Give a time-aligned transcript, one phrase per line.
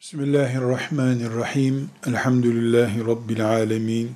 [0.00, 1.90] Bismillahirrahmanirrahim.
[2.06, 4.12] Elhamdülillahi Rabbil alemin.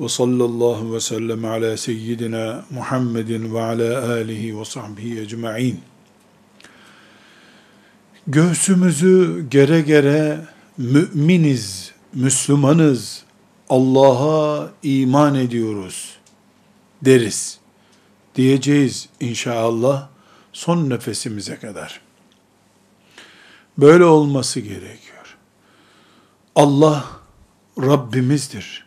[0.00, 5.80] Ve sallallahu ve sellem ala seyyidina Muhammedin ve ala alihi ve sahbihi ecma'in.
[8.26, 10.40] Göğsümüzü gere gere
[10.78, 13.24] müminiz, Müslümanız,
[13.68, 16.16] Allah'a iman ediyoruz
[17.02, 17.58] deriz.
[18.34, 20.08] Diyeceğiz inşallah
[20.52, 22.00] son nefesimize kadar.
[23.78, 25.03] Böyle olması gerekiyor.
[26.54, 27.04] Allah
[27.78, 28.86] Rabbimizdir.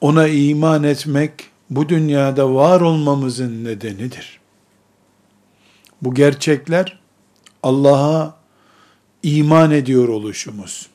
[0.00, 1.32] Ona iman etmek
[1.70, 4.40] bu dünyada var olmamızın nedenidir.
[6.02, 6.98] Bu gerçekler
[7.62, 8.36] Allah'a
[9.22, 10.88] iman ediyor oluşumuz.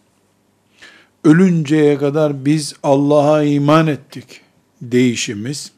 [1.23, 4.41] Ölünceye kadar biz Allah'a iman ettik
[4.81, 5.71] değişimiz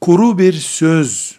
[0.00, 1.36] kuru bir söz,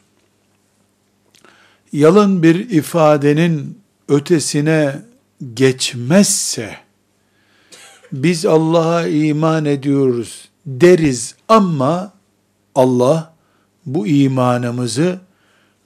[1.94, 5.02] yalın bir ifadenin ötesine
[5.54, 6.78] geçmezse,
[8.12, 12.14] biz Allah'a iman ediyoruz deriz ama
[12.76, 13.34] Allah
[13.86, 15.20] bu imanımızı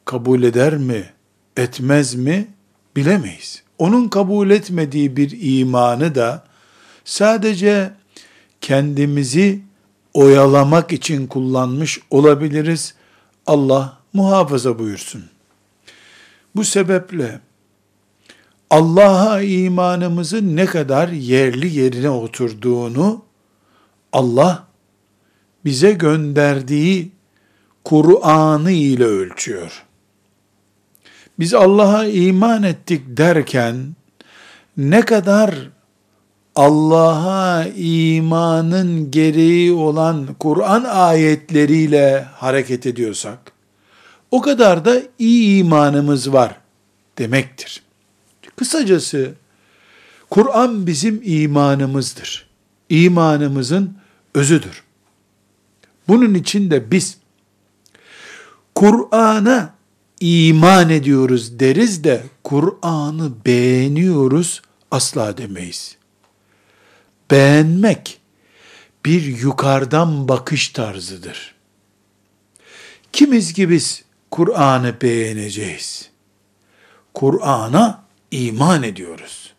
[0.06, 1.10] kabul eder mi,
[1.58, 2.48] etmez mi
[2.96, 3.64] bilemeyiz.
[3.78, 6.44] Onun kabul etmediği bir imanı da
[7.06, 7.94] sadece
[8.62, 9.62] kendimizi
[10.14, 12.94] oyalamak için kullanmış olabiliriz.
[13.46, 15.24] Allah muhafaza buyursun.
[16.56, 17.40] Bu sebeple
[18.70, 23.22] Allah'a imanımızın ne kadar yerli yerine oturduğunu
[24.14, 24.68] Allah
[25.66, 27.12] bize gönderdiği
[27.84, 29.86] Kur'an'ı ile ölçüyor.
[31.40, 33.96] Biz Allah'a iman ettik derken
[34.78, 35.56] ne kadar
[36.56, 43.52] Allah'a imanın gereği olan Kur'an ayetleriyle hareket ediyorsak,
[44.32, 46.58] o kadar da iyi imanımız var
[47.18, 47.87] demektir.
[48.58, 49.34] Kısacası
[50.30, 52.48] Kur'an bizim imanımızdır.
[52.90, 53.98] İmanımızın
[54.34, 54.84] özüdür.
[56.08, 57.18] Bunun için de biz
[58.76, 59.74] Kur'an'a
[60.20, 64.62] iman ediyoruz deriz de Kur'an'ı beğeniyoruz
[64.92, 65.98] asla demeyiz.
[67.32, 68.20] Beğenmek
[69.06, 71.56] bir yukarıdan bakış tarzıdır.
[73.14, 76.10] Kimiz ki biz Kur'an'ı beğeneceğiz.
[77.14, 79.54] Kur'an'a iman ediyoruz.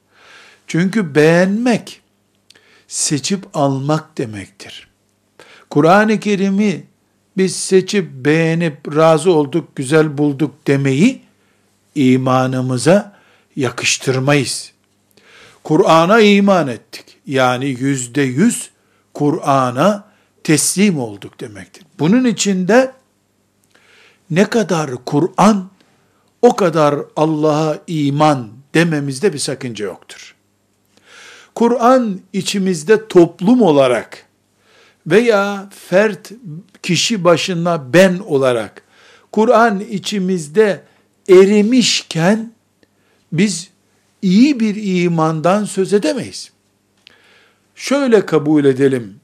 [0.67, 2.01] Çünkü beğenmek
[2.89, 4.89] seçip almak demektir.
[5.71, 6.87] Kur'an-ı Kerim'i
[7.37, 11.23] biz seçip beğenip razı olduk, güzel bulduk demeyi
[11.95, 13.17] imanımıza
[13.57, 14.73] yakıştırmayız.
[15.65, 17.05] Kur'an'a iman ettik.
[17.27, 18.71] Yani yüzde yüz
[19.15, 20.09] Kur'an'a
[20.45, 21.84] teslim olduk demektir.
[21.99, 22.93] Bunun içinde
[24.31, 25.71] ne kadar Kur'an,
[26.43, 30.34] o kadar Allah'a iman dememizde bir sakınca yoktur.
[31.55, 34.27] Kur'an içimizde toplum olarak
[35.06, 36.33] veya fert
[36.83, 38.83] kişi başına ben olarak
[39.33, 40.83] Kur'an içimizde
[41.28, 42.53] erimişken
[43.33, 43.71] biz
[44.22, 46.50] iyi bir imandan söz edemeyiz.
[47.75, 49.21] Şöyle kabul edelim.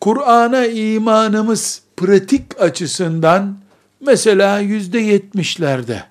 [0.00, 3.58] Kur'an'a imanımız pratik açısından
[4.00, 6.04] mesela yüzde yetmişlerde,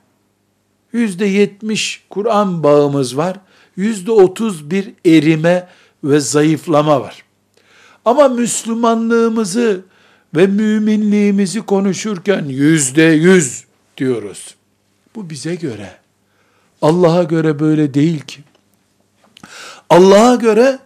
[0.96, 3.40] yüzde yetmiş Kur'an bağımız var,
[3.76, 5.68] yüzde otuz bir erime
[6.04, 7.24] ve zayıflama var.
[8.06, 9.82] Ama Müslümanlığımızı
[10.36, 13.66] ve müminliğimizi konuşurken yüzde yüz
[13.98, 14.56] diyoruz.
[15.16, 15.92] Bu bize göre.
[16.82, 18.44] Allah'a göre böyle değil ki.
[19.90, 20.80] Allah'a göre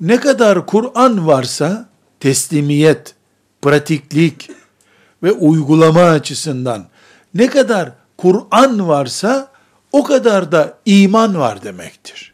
[0.00, 1.88] ne kadar Kur'an varsa
[2.20, 3.14] teslimiyet,
[3.62, 4.50] pratiklik
[5.22, 6.86] ve uygulama açısından
[7.34, 9.55] ne kadar Kur'an varsa
[9.96, 12.32] o kadar da iman var demektir.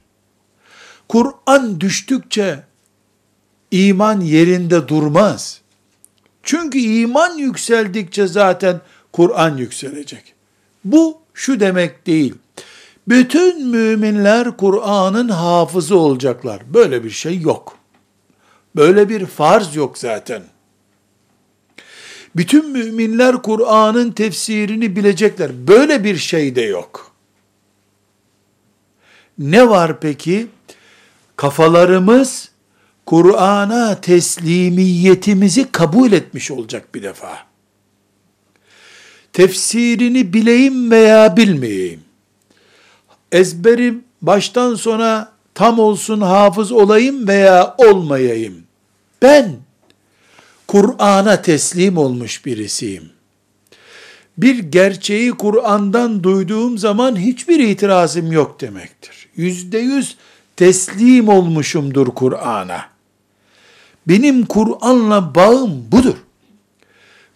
[1.09, 2.63] Kur'an düştükçe
[3.71, 5.61] iman yerinde durmaz.
[6.43, 8.81] Çünkü iman yükseldikçe zaten
[9.13, 10.35] Kur'an yükselecek.
[10.85, 12.35] Bu şu demek değil.
[13.09, 16.75] Bütün müminler Kur'an'ın hafızı olacaklar.
[16.75, 17.79] Böyle bir şey yok.
[18.77, 20.43] Böyle bir farz yok zaten.
[22.37, 25.69] Bütün müminler Kur'an'ın tefsirini bilecekler.
[25.69, 27.12] Böyle bir şey de yok.
[29.39, 30.47] Ne var peki?
[31.37, 32.51] Kafalarımız
[33.07, 37.39] Kur'an'a teslimiyetimizi kabul etmiş olacak bir defa.
[39.33, 42.01] Tefsirini bileyim veya bilmeyeyim
[43.33, 48.63] ezberim baştan sona tam olsun hafız olayım veya olmayayım.
[49.23, 49.57] Ben
[50.69, 53.11] Kur'an'a teslim olmuş birisiyim.
[54.39, 59.22] Bir gerçeği Kur'an'dan duyduğum zaman hiçbir itirazım yok demektir.
[59.37, 60.17] Yüzde yüz
[60.57, 62.85] teslim olmuşumdur Kur'an'a.
[64.09, 66.17] Benim Kur'an'la bağım budur.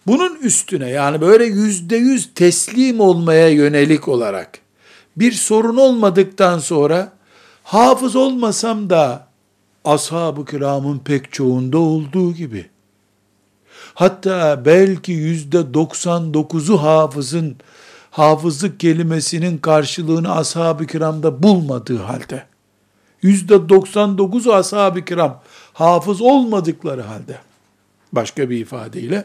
[0.07, 4.59] Bunun üstüne yani böyle yüzde yüz teslim olmaya yönelik olarak
[5.17, 7.13] bir sorun olmadıktan sonra
[7.63, 9.27] hafız olmasam da
[9.85, 12.67] ashab-ı kiramın pek çoğunda olduğu gibi
[13.95, 17.57] hatta belki yüzde 99'u hafızın
[18.17, 22.47] hafızlık kelimesinin karşılığını ashab-ı kiramda bulmadığı halde
[23.23, 25.43] yüzde 99'u ashab-ı kiram
[25.73, 27.39] hafız olmadıkları halde
[28.13, 29.25] başka bir ifadeyle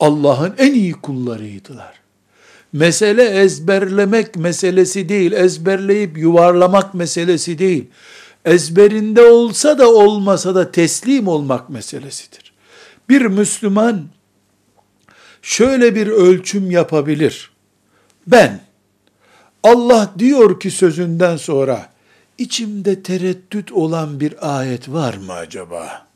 [0.00, 2.00] Allah'ın en iyi kullarıydılar.
[2.72, 7.86] Mesele ezberlemek meselesi değil, ezberleyip yuvarlamak meselesi değil.
[8.44, 12.52] Ezberinde olsa da olmasa da teslim olmak meselesidir.
[13.08, 14.06] Bir Müslüman
[15.42, 17.50] şöyle bir ölçüm yapabilir.
[18.30, 18.60] Ben
[19.62, 21.88] Allah diyor ki sözünden sonra
[22.38, 26.06] içimde tereddüt olan bir ayet var mı acaba?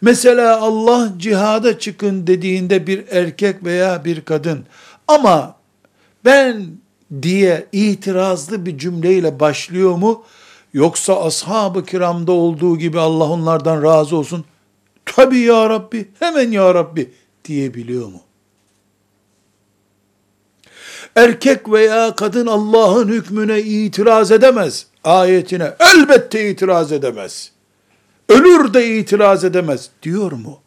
[0.00, 4.64] Mesela Allah cihada çıkın dediğinde bir erkek veya bir kadın
[5.08, 5.56] ama
[6.24, 6.66] ben
[7.22, 10.24] diye itirazlı bir cümleyle başlıyor mu?
[10.72, 14.44] Yoksa ashab-ı kiramda olduğu gibi Allah onlardan razı olsun.
[15.06, 17.10] Tabi ya Rabbi, hemen ya Rabbi
[17.44, 18.20] diyebiliyor mu?
[21.16, 24.86] Erkek veya kadın Allah'ın hükmüne itiraz edemez.
[25.04, 27.52] Ayetine elbette itiraz edemez.
[28.28, 30.60] Ölür de itiraz edemez diyor mu?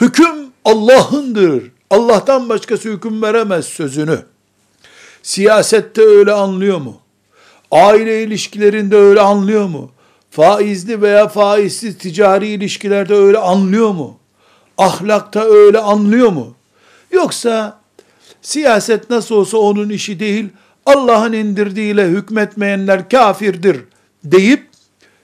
[0.00, 1.70] Hüküm Allah'ındır.
[1.90, 4.18] Allah'tan başkası hüküm veremez sözünü.
[5.22, 7.00] Siyasette öyle anlıyor mu?
[7.70, 9.90] Aile ilişkilerinde öyle anlıyor mu?
[10.30, 14.18] Faizli veya faizsiz ticari ilişkilerde öyle anlıyor mu?
[14.78, 16.54] Ahlakta öyle anlıyor mu?
[17.10, 17.81] Yoksa
[18.42, 20.48] siyaset nasıl olsa onun işi değil,
[20.86, 23.80] Allah'ın indirdiğiyle hükmetmeyenler kafirdir
[24.24, 24.66] deyip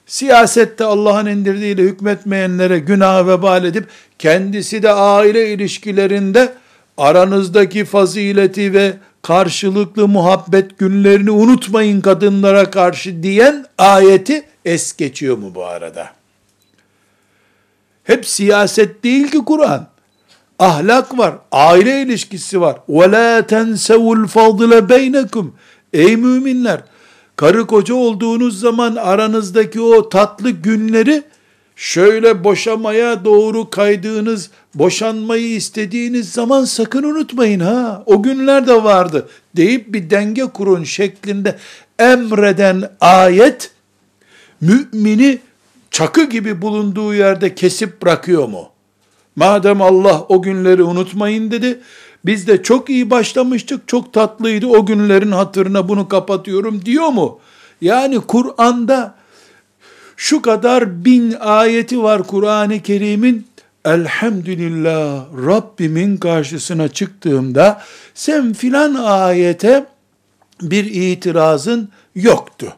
[0.05, 3.87] siyasette Allah'ın indirdiğiyle hükmetmeyenlere günah vebal edip
[4.19, 6.53] kendisi de aile ilişkilerinde
[6.97, 15.65] aranızdaki fazileti ve karşılıklı muhabbet günlerini unutmayın kadınlara karşı diyen ayeti es geçiyor mu bu
[15.65, 16.09] arada?
[18.03, 19.87] Hep siyaset değil ki Kur'an
[20.58, 22.76] Ahlak var, aile ilişkisi var.
[22.88, 25.46] وَلَا تَنْسَوُ الْفَضْلَ بَيْنَكُمْ
[25.92, 26.80] Ey müminler!
[27.36, 31.22] Karı koca olduğunuz zaman aranızdaki o tatlı günleri
[31.76, 38.02] şöyle boşamaya doğru kaydığınız, boşanmayı istediğiniz zaman sakın unutmayın ha.
[38.06, 41.56] O günler de vardı deyip bir denge kurun şeklinde
[41.98, 43.70] emreden ayet
[44.60, 45.38] mümini
[45.90, 48.68] çakı gibi bulunduğu yerde kesip bırakıyor mu?
[49.39, 51.79] Madem Allah o günleri unutmayın dedi,
[52.25, 57.39] biz de çok iyi başlamıştık, çok tatlıydı, o günlerin hatırına bunu kapatıyorum diyor mu?
[57.81, 59.15] Yani Kur'an'da
[60.17, 63.47] şu kadar bin ayeti var Kur'an-ı Kerim'in,
[63.85, 67.81] elhamdülillah Rabbimin karşısına çıktığımda,
[68.13, 69.85] sen filan ayete
[70.61, 72.73] bir itirazın yoktu.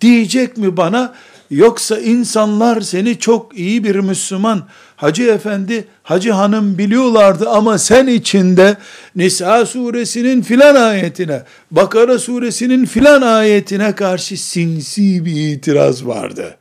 [0.00, 1.14] Diyecek mi bana,
[1.50, 4.62] yoksa insanlar seni çok iyi bir Müslüman,
[4.98, 8.76] Hacı efendi, hacı hanım biliyorlardı ama sen içinde
[9.16, 16.56] Nisa suresinin filan ayetine, Bakara suresinin filan ayetine karşı sinsi bir itiraz vardı.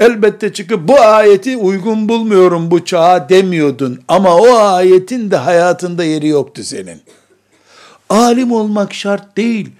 [0.00, 6.28] Elbette çıkıp bu ayeti uygun bulmuyorum bu çağa demiyordun ama o ayetin de hayatında yeri
[6.28, 7.00] yoktu senin.
[8.10, 9.70] Alim olmak şart değil.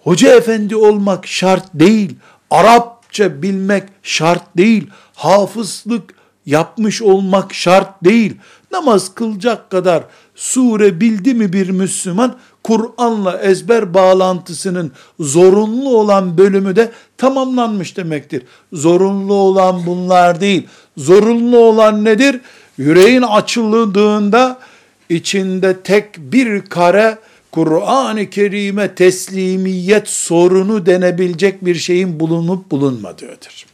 [0.00, 2.16] Hoca efendi olmak şart değil.
[2.50, 4.86] Arapça bilmek şart değil.
[5.14, 6.15] Hafızlık
[6.46, 8.36] yapmış olmak şart değil.
[8.72, 16.92] Namaz kılacak kadar sure bildi mi bir Müslüman, Kur'an'la ezber bağlantısının zorunlu olan bölümü de
[17.16, 18.42] tamamlanmış demektir.
[18.72, 20.66] Zorunlu olan bunlar değil.
[20.96, 22.40] Zorunlu olan nedir?
[22.78, 24.58] Yüreğin açıldığında
[25.08, 27.18] içinde tek bir kare
[27.52, 33.66] Kur'an-ı Kerim'e teslimiyet sorunu denebilecek bir şeyin bulunup bulunmadığıdır.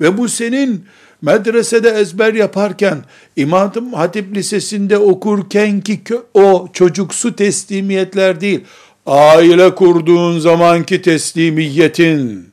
[0.00, 0.84] Ve bu senin
[1.22, 3.04] medresede ezber yaparken,
[3.36, 6.00] İmam Hatip Lisesi'nde okurken ki
[6.34, 8.60] o çocuksu teslimiyetler değil,
[9.06, 12.52] aile kurduğun zamanki teslimiyetin,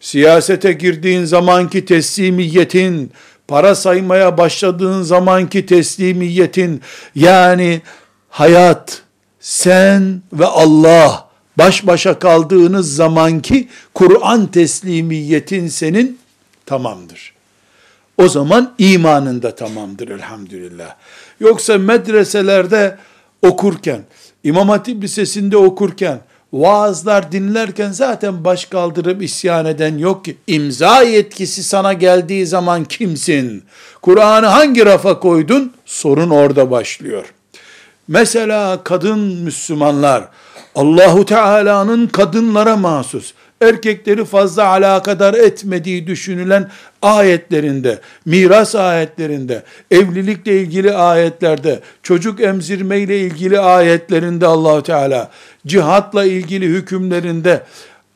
[0.00, 3.12] siyasete girdiğin zamanki teslimiyetin,
[3.48, 6.80] para saymaya başladığın zamanki teslimiyetin,
[7.14, 7.80] yani
[8.28, 9.02] hayat,
[9.40, 16.18] sen ve Allah baş başa kaldığınız zamanki Kur'an teslimiyetin senin
[16.66, 17.37] tamamdır.
[18.18, 20.94] O zaman imanın da tamamdır elhamdülillah.
[21.40, 22.98] Yoksa medreselerde
[23.42, 24.00] okurken,
[24.44, 26.20] İmam Hatip Lisesi'nde okurken,
[26.52, 30.36] vaazlar dinlerken zaten baş kaldırıp isyan eden yok ki.
[30.46, 33.64] İmza yetkisi sana geldiği zaman kimsin?
[34.02, 35.72] Kur'an'ı hangi rafa koydun?
[35.84, 37.24] Sorun orada başlıyor.
[38.08, 40.28] Mesela kadın Müslümanlar,
[40.74, 46.70] Allahu Teala'nın kadınlara mahsus, erkekleri fazla alakadar etmediği düşünülen
[47.02, 55.30] ayetlerinde, miras ayetlerinde, evlilikle ilgili ayetlerde, çocuk emzirme ile ilgili ayetlerinde Allahu Teala,
[55.66, 57.62] cihatla ilgili hükümlerinde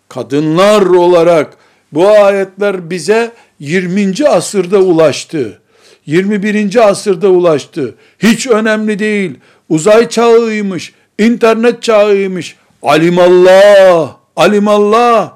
[0.09, 1.57] kadınlar olarak
[1.93, 4.29] bu ayetler bize 20.
[4.29, 5.59] asırda ulaştı.
[6.07, 6.89] 21.
[6.89, 7.95] asırda ulaştı.
[8.19, 9.39] Hiç önemli değil.
[9.69, 12.57] Uzay çağıymış, internet çağıymış.
[12.83, 15.33] Alimallah, alimallah.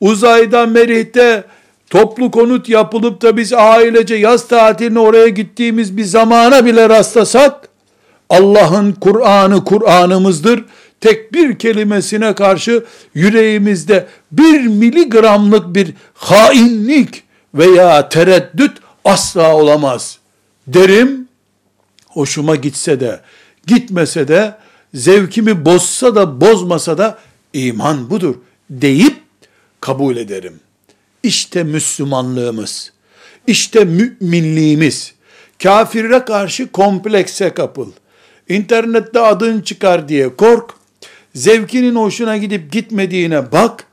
[0.00, 1.44] Uzayda, Merih'te
[1.90, 7.68] toplu konut yapılıp da biz ailece yaz tatiline oraya gittiğimiz bir zamana bile rastlasak,
[8.30, 10.64] Allah'ın Kur'an'ı Kur'an'ımızdır.
[11.00, 12.84] Tek bir kelimesine karşı
[13.14, 17.22] yüreğimizde bir miligramlık bir hainlik
[17.54, 18.72] veya tereddüt
[19.04, 20.18] asla olamaz.
[20.66, 21.28] Derim,
[22.08, 23.20] hoşuma gitse de,
[23.66, 24.54] gitmese de,
[24.94, 27.18] zevkimi bozsa da bozmasa da
[27.54, 28.34] iman budur
[28.70, 29.16] deyip
[29.80, 30.60] kabul ederim.
[31.22, 32.92] İşte Müslümanlığımız,
[33.46, 35.14] işte müminliğimiz.
[35.62, 37.92] Kafire karşı komplekse kapıl.
[38.48, 40.70] İnternette adın çıkar diye kork.
[41.34, 43.84] Zevkinin hoşuna gidip gitmediğine bak.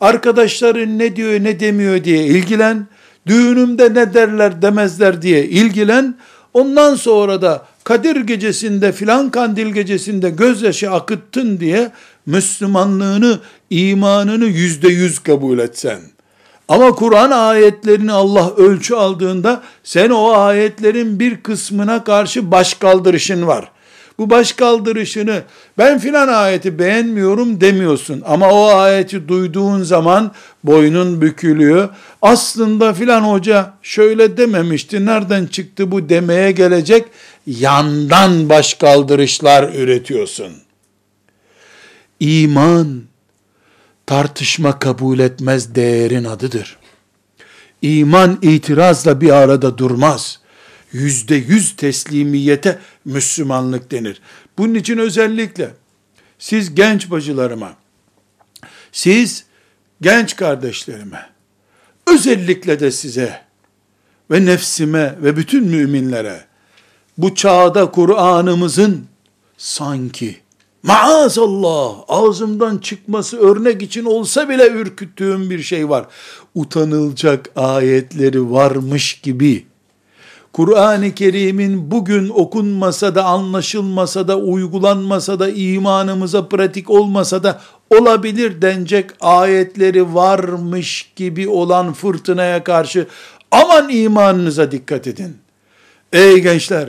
[0.00, 2.86] Arkadaşların ne diyor ne demiyor diye ilgilen.
[3.26, 6.14] Düğünümde ne derler demezler diye ilgilen.
[6.54, 11.92] Ondan sonra da Kadir gecesinde filan kandil gecesinde gözyaşı akıttın diye
[12.26, 13.38] Müslümanlığını,
[13.70, 16.00] imanını yüzde yüz kabul etsen.
[16.68, 23.70] Ama Kur'an ayetlerini Allah ölçü aldığında sen o ayetlerin bir kısmına karşı baş kaldırışın var.
[24.18, 25.42] Bu baş kaldırışını
[25.78, 28.22] ben filan ayeti beğenmiyorum demiyorsun.
[28.26, 30.32] Ama o ayeti duyduğun zaman
[30.64, 31.88] boynun bükülüyor.
[32.22, 35.06] Aslında filan hoca şöyle dememişti.
[35.06, 37.04] Nereden çıktı bu demeye gelecek
[37.48, 40.52] yandan baş kaldırışlar üretiyorsun.
[42.20, 43.02] İman
[44.06, 46.78] tartışma kabul etmez değerin adıdır.
[47.82, 50.40] İman itirazla bir arada durmaz.
[50.92, 54.20] Yüzde yüz teslimiyete Müslümanlık denir.
[54.58, 55.70] Bunun için özellikle
[56.38, 57.76] siz genç bacılarıma,
[58.92, 59.44] siz
[60.00, 61.30] genç kardeşlerime,
[62.06, 63.42] özellikle de size
[64.30, 66.47] ve nefsime ve bütün müminlere
[67.18, 69.04] bu çağda Kur'an'ımızın
[69.56, 70.36] sanki
[70.82, 76.06] maazallah ağzımdan çıkması örnek için olsa bile ürküttüğüm bir şey var.
[76.54, 79.66] Utanılacak ayetleri varmış gibi
[80.52, 87.60] Kur'an-ı Kerim'in bugün okunmasa da anlaşılmasa da uygulanmasa da imanımıza pratik olmasa da
[87.90, 93.06] olabilir denecek ayetleri varmış gibi olan fırtınaya karşı
[93.50, 95.36] aman imanınıza dikkat edin.
[96.12, 96.88] Ey gençler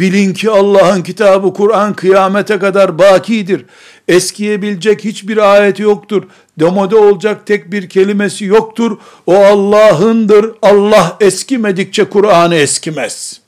[0.00, 3.64] Bilin ki Allah'ın kitabı Kur'an kıyamete kadar bakidir.
[4.08, 6.22] Eskiyebilecek hiçbir ayeti yoktur.
[6.60, 8.98] Demode olacak tek bir kelimesi yoktur.
[9.26, 10.54] O Allah'ındır.
[10.62, 13.40] Allah eskimedikçe Kur'an'ı eskimez.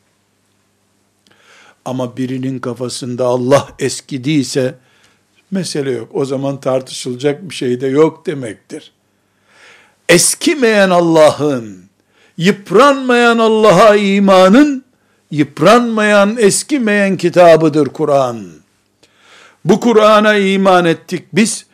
[1.84, 4.74] Ama birinin kafasında Allah eskidiyse
[5.50, 6.08] mesele yok.
[6.12, 8.92] O zaman tartışılacak bir şey de yok demektir.
[10.08, 11.84] Eskimeyen Allah'ın,
[12.36, 14.81] yıpranmayan Allah'a imanın
[15.32, 18.46] yıpranmayan, eskimeyen kitabıdır Kur'an.
[19.64, 21.66] Bu Kur'an'a iman ettik biz,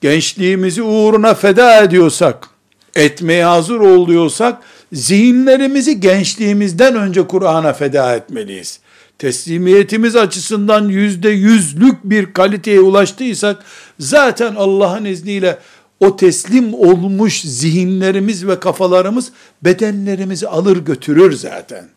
[0.00, 2.48] gençliğimizi uğruna feda ediyorsak,
[2.94, 8.80] etmeye hazır oluyorsak, zihinlerimizi gençliğimizden önce Kur'an'a feda etmeliyiz.
[9.18, 13.64] Teslimiyetimiz açısından yüzde yüzlük bir kaliteye ulaştıysak,
[13.98, 15.58] zaten Allah'ın izniyle
[16.00, 19.32] o teslim olmuş zihinlerimiz ve kafalarımız
[19.62, 21.88] bedenlerimizi alır götürür zaten.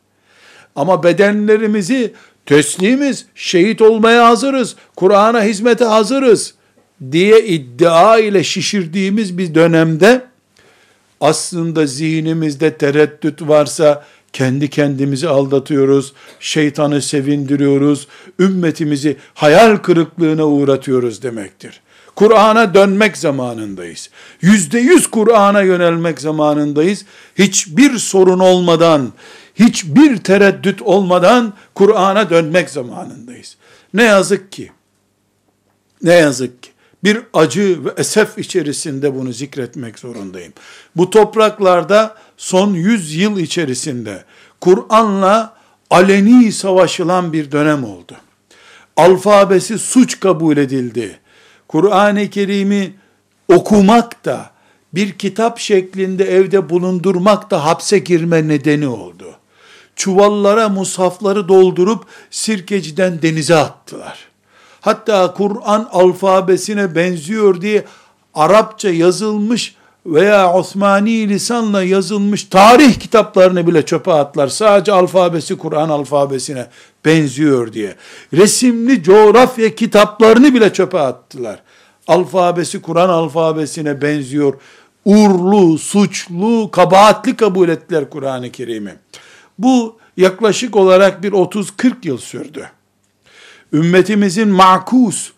[0.77, 2.13] Ama bedenlerimizi
[2.45, 6.53] teslimiz, şehit olmaya hazırız, Kur'an'a hizmete hazırız
[7.11, 10.21] diye iddia ile şişirdiğimiz bir dönemde
[11.21, 18.07] aslında zihnimizde tereddüt varsa kendi kendimizi aldatıyoruz, şeytanı sevindiriyoruz,
[18.39, 21.81] ümmetimizi hayal kırıklığına uğratıyoruz demektir.
[22.15, 24.09] Kur'an'a dönmek zamanındayız.
[24.41, 27.05] Yüzde yüz Kur'an'a yönelmek zamanındayız.
[27.37, 29.13] Hiçbir sorun olmadan,
[29.59, 33.57] hiçbir tereddüt olmadan Kur'an'a dönmek zamanındayız.
[33.93, 34.71] Ne yazık ki,
[36.03, 36.69] ne yazık ki,
[37.03, 40.53] bir acı ve esef içerisinde bunu zikretmek zorundayım.
[40.95, 44.23] Bu topraklarda son yüz yıl içerisinde
[44.61, 45.57] Kur'an'la
[45.89, 48.13] aleni savaşılan bir dönem oldu.
[48.97, 51.19] Alfabesi suç kabul edildi.
[51.67, 52.93] Kur'an-ı Kerim'i
[53.47, 54.51] okumak da,
[54.93, 59.36] bir kitap şeklinde evde bulundurmak da hapse girme nedeni oldu.
[59.97, 64.27] Çuvallara mushafları doldurup sirkeciden denize attılar.
[64.81, 67.85] Hatta Kur'an alfabesine benziyor diye
[68.33, 69.75] Arapça yazılmış
[70.05, 74.47] veya Osmani lisanla yazılmış tarih kitaplarını bile çöpe atlar.
[74.47, 76.67] Sadece alfabesi Kur'an alfabesine
[77.05, 77.95] benziyor diye.
[78.33, 81.59] Resimli coğrafya kitaplarını bile çöpe attılar.
[82.07, 84.53] Alfabesi Kur'an alfabesine benziyor.
[85.05, 88.95] Urlu, suçlu, kabahatli kabul ettiler Kur'an-ı Kerim'i.
[89.59, 92.69] Bu yaklaşık olarak bir 30-40 yıl sürdü.
[93.73, 95.31] Ümmetimizin makus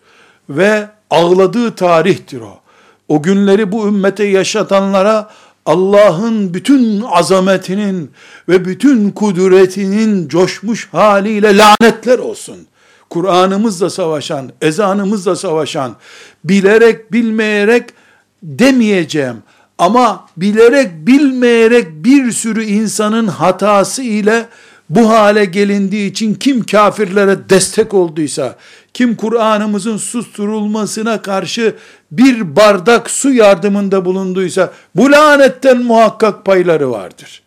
[0.48, 2.60] ve ağladığı tarihtir o.
[3.08, 5.30] O günleri bu ümmete yaşatanlara
[5.66, 8.10] Allah'ın bütün azametinin
[8.48, 12.66] ve bütün kudretinin coşmuş haliyle lanetler olsun.
[13.10, 15.96] Kur'an'ımızla savaşan, ezanımızla savaşan,
[16.44, 17.84] bilerek bilmeyerek
[18.42, 19.36] demeyeceğim
[19.80, 24.46] ama bilerek bilmeyerek bir sürü insanın hatası ile
[24.90, 28.56] bu hale gelindiği için kim kafirlere destek olduysa,
[28.94, 31.74] kim Kur'an'ımızın susturulmasına karşı
[32.10, 37.42] bir bardak su yardımında bulunduysa, bu lanetten muhakkak payları vardır.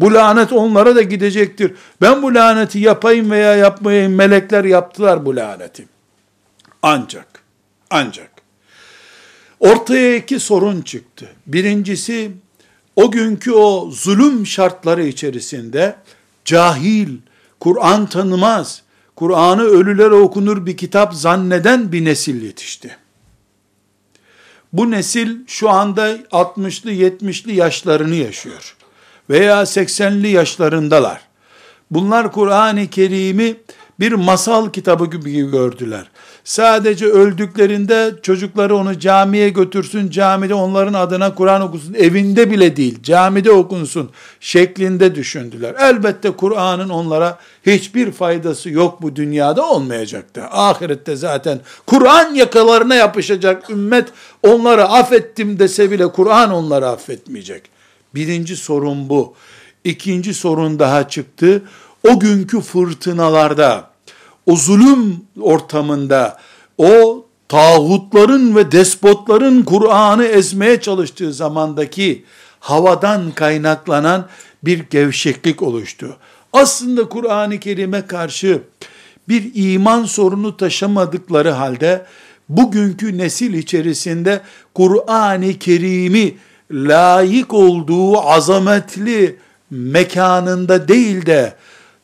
[0.00, 1.74] Bu lanet onlara da gidecektir.
[2.00, 5.88] Ben bu laneti yapayım veya yapmayayım, melekler yaptılar bu laneti.
[6.82, 7.26] Ancak,
[7.90, 8.30] ancak,
[9.60, 11.28] ortaya iki sorun çıktı.
[11.46, 12.30] Birincisi,
[12.96, 15.96] o günkü o zulüm şartları içerisinde,
[16.44, 17.08] cahil,
[17.60, 18.82] Kur'an tanımaz,
[19.16, 22.96] Kur'an'ı ölülere okunur bir kitap zanneden bir nesil yetişti.
[24.72, 28.76] Bu nesil şu anda 60'lı 70'li yaşlarını yaşıyor.
[29.30, 31.20] Veya 80'li yaşlarındalar.
[31.90, 33.56] Bunlar Kur'an-ı Kerim'i
[34.00, 36.10] bir masal kitabı gibi gördüler.
[36.48, 43.50] Sadece öldüklerinde çocukları onu camiye götürsün, camide onların adına Kur'an okusun, evinde bile değil, camide
[43.50, 45.74] okunsun şeklinde düşündüler.
[45.80, 50.42] Elbette Kur'an'ın onlara hiçbir faydası yok bu dünyada olmayacaktı.
[50.50, 54.08] Ahirette zaten Kur'an yakalarına yapışacak ümmet
[54.42, 57.62] onları affettim dese bile Kur'an onları affetmeyecek.
[58.14, 59.34] Birinci sorun bu.
[59.84, 61.62] İkinci sorun daha çıktı.
[62.08, 63.90] O günkü fırtınalarda,
[64.48, 66.38] o zulüm ortamında,
[66.78, 72.24] o tağutların ve despotların Kur'an'ı ezmeye çalıştığı zamandaki
[72.60, 74.26] havadan kaynaklanan
[74.62, 76.16] bir gevşeklik oluştu.
[76.52, 78.62] Aslında Kur'an-ı Kerim'e karşı
[79.28, 82.06] bir iman sorunu taşımadıkları halde
[82.48, 84.40] bugünkü nesil içerisinde
[84.74, 86.36] Kur'an-ı Kerim'i
[86.70, 89.36] layık olduğu azametli
[89.70, 91.54] mekanında değil de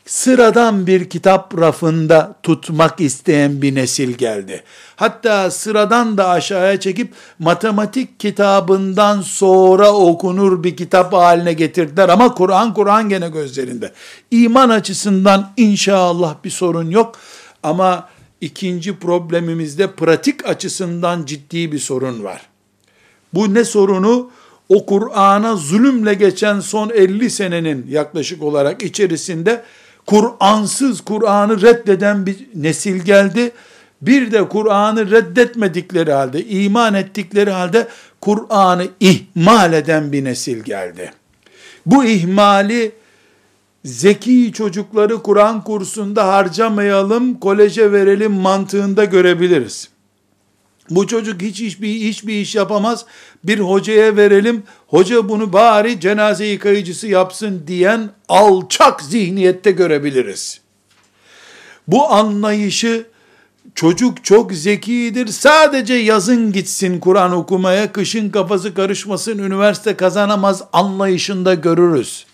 [0.06, 4.62] sıradan bir kitap rafında tutmak isteyen bir nesil geldi.
[4.96, 12.74] Hatta sıradan da aşağıya çekip matematik kitabından sonra okunur bir kitap haline getirdiler ama Kur'an
[12.74, 13.92] Kur'an gene gözlerinde.
[14.30, 17.14] İman açısından inşallah bir sorun yok
[17.62, 18.08] ama
[18.40, 22.42] ikinci problemimizde pratik açısından ciddi bir sorun var.
[23.34, 24.30] Bu ne sorunu?
[24.68, 29.64] O Kur'an'a zulümle geçen son 50 senenin yaklaşık olarak içerisinde
[30.06, 33.52] Kur'ansız Kur'an'ı reddeden bir nesil geldi.
[34.02, 37.88] Bir de Kur'an'ı reddetmedikleri halde, iman ettikleri halde
[38.20, 41.12] Kur'an'ı ihmal eden bir nesil geldi.
[41.86, 42.92] Bu ihmali
[43.84, 49.93] zeki çocukları Kur'an kursunda harcamayalım, koleje verelim mantığında görebiliriz.
[50.90, 53.05] Bu çocuk hiç hiçbir hiçbir iş yapamaz.
[53.44, 54.62] Bir hocaya verelim.
[54.87, 60.61] Hoca bunu bari cenaze yıkayıcısı yapsın diyen alçak zihniyette görebiliriz.
[61.88, 63.07] Bu anlayışı
[63.75, 65.27] çocuk çok zekidir.
[65.27, 72.27] Sadece yazın gitsin Kur'an okumaya, kışın kafası karışmasın, üniversite kazanamaz anlayışında görürüz.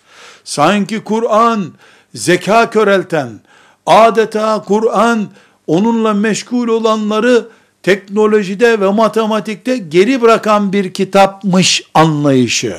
[0.45, 1.73] Sanki Kur'an
[2.15, 3.41] zeka körelten,
[3.87, 5.29] adeta Kur'an
[5.67, 7.49] onunla meşgul olanları
[7.83, 12.77] teknolojide ve matematikte geri bırakan bir kitapmış anlayışı.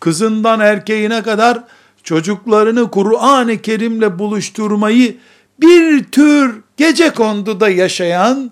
[0.00, 1.64] Kızından erkeğine kadar
[2.02, 5.16] çocuklarını Kur'an-ı Kerim'le buluşturmayı
[5.60, 8.50] bir tür gece konduda yaşayan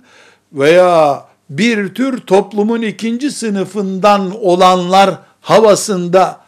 [0.53, 6.40] veya bir tür toplumun ikinci sınıfından olanlar havasında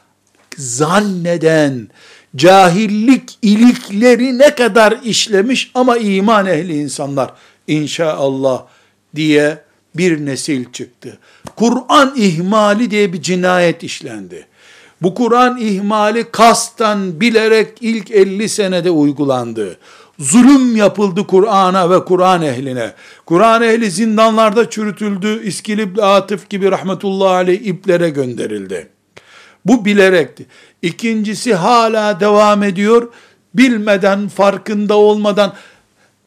[0.57, 1.89] zanneden,
[2.37, 7.31] cahillik ilikleri ne kadar işlemiş ama iman ehli insanlar
[7.67, 8.63] inşallah
[9.17, 9.59] diye
[9.95, 11.19] bir nesil çıktı.
[11.57, 14.47] Kur'an ihmali diye bir cinayet işlendi.
[15.03, 19.79] Bu Kur'an ihmali kastan bilerek ilk 50 senede uygulandı.
[20.19, 22.93] zulüm yapıldı Kur'an'a ve Kur'an ehline.
[23.27, 25.43] Kur'an ehli zindanlarda çürütüldü.
[25.45, 28.89] İskilip Atıf gibi rahmetullahi aleyh iplere gönderildi.
[29.65, 30.47] Bu bilerekti.
[30.83, 33.09] İkincisi hala devam ediyor.
[33.55, 35.53] Bilmeden, farkında olmadan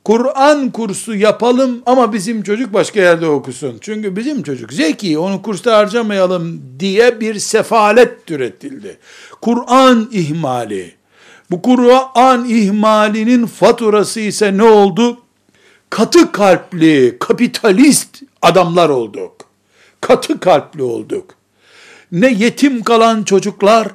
[0.09, 3.77] Kur'an kursu yapalım ama bizim çocuk başka yerde okusun.
[3.81, 8.97] Çünkü bizim çocuk zeki, onu kursta harcamayalım diye bir sefalet türetildi.
[9.41, 10.95] Kur'an ihmali.
[11.51, 15.17] Bu Kur'an ihmalinin faturası ise ne oldu?
[15.89, 19.35] Katı kalpli, kapitalist adamlar olduk.
[20.01, 21.25] Katı kalpli olduk.
[22.11, 23.87] Ne yetim kalan çocuklar,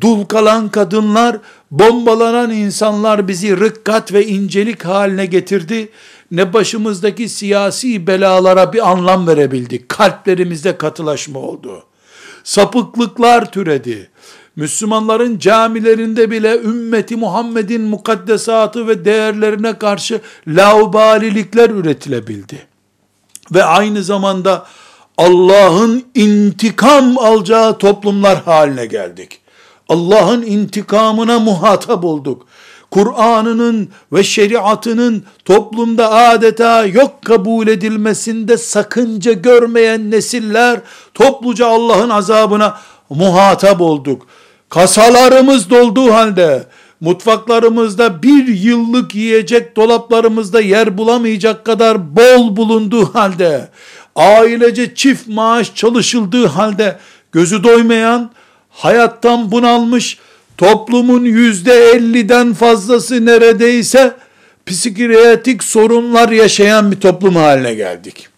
[0.00, 1.36] dul kalan kadınlar,
[1.70, 5.88] bombalanan insanlar bizi rıkkat ve incelik haline getirdi.
[6.30, 9.88] Ne başımızdaki siyasi belalara bir anlam verebildik.
[9.88, 11.82] Kalplerimizde katılaşma oldu.
[12.44, 14.10] Sapıklıklar türedi.
[14.56, 22.66] Müslümanların camilerinde bile ümmeti Muhammed'in mukaddesatı ve değerlerine karşı laubalilikler üretilebildi.
[23.54, 24.66] Ve aynı zamanda
[25.18, 29.40] Allah'ın intikam alacağı toplumlar haline geldik.
[29.88, 32.46] Allah'ın intikamına muhatap olduk.
[32.90, 40.80] Kur'an'ının ve şeriatının toplumda adeta yok kabul edilmesinde sakınca görmeyen nesiller
[41.14, 42.78] topluca Allah'ın azabına
[43.10, 44.26] muhatap olduk.
[44.68, 46.66] Kasalarımız dolduğu halde,
[47.00, 53.68] mutfaklarımızda bir yıllık yiyecek dolaplarımızda yer bulamayacak kadar bol bulunduğu halde,
[54.16, 56.98] ailece çift maaş çalışıldığı halde,
[57.32, 58.30] gözü doymayan,
[58.78, 60.18] hayattan bunalmış,
[60.56, 64.14] toplumun yüzde elliden fazlası neredeyse,
[64.66, 68.28] psikiyatrik sorunlar yaşayan bir toplum haline geldik.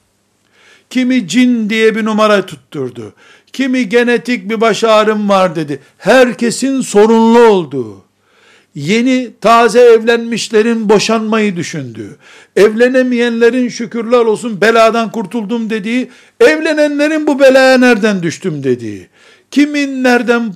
[0.90, 3.14] Kimi cin diye bir numara tutturdu.
[3.52, 5.80] Kimi genetik bir baş ağrım var dedi.
[5.98, 8.02] Herkesin sorunlu olduğu,
[8.74, 12.16] yeni taze evlenmişlerin boşanmayı düşündüğü,
[12.56, 19.08] evlenemeyenlerin şükürler olsun beladan kurtuldum dediği, evlenenlerin bu belaya nereden düştüm dediği,
[19.50, 20.54] kimin nereden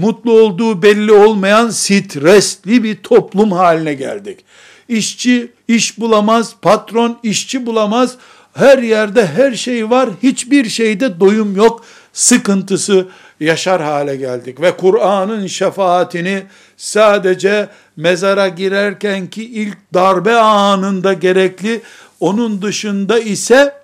[0.00, 4.44] mutlu olduğu belli olmayan stresli bir toplum haline geldik.
[4.88, 8.16] İşçi iş bulamaz, patron işçi bulamaz,
[8.54, 13.08] her yerde her şey var, hiçbir şeyde doyum yok sıkıntısı
[13.40, 14.60] yaşar hale geldik.
[14.60, 16.42] Ve Kur'an'ın şefaatini
[16.76, 21.80] sadece mezara girerken ki ilk darbe anında gerekli,
[22.20, 23.79] onun dışında ise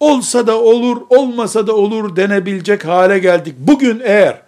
[0.00, 3.54] olsa da olur, olmasa da olur denebilecek hale geldik.
[3.58, 4.42] Bugün eğer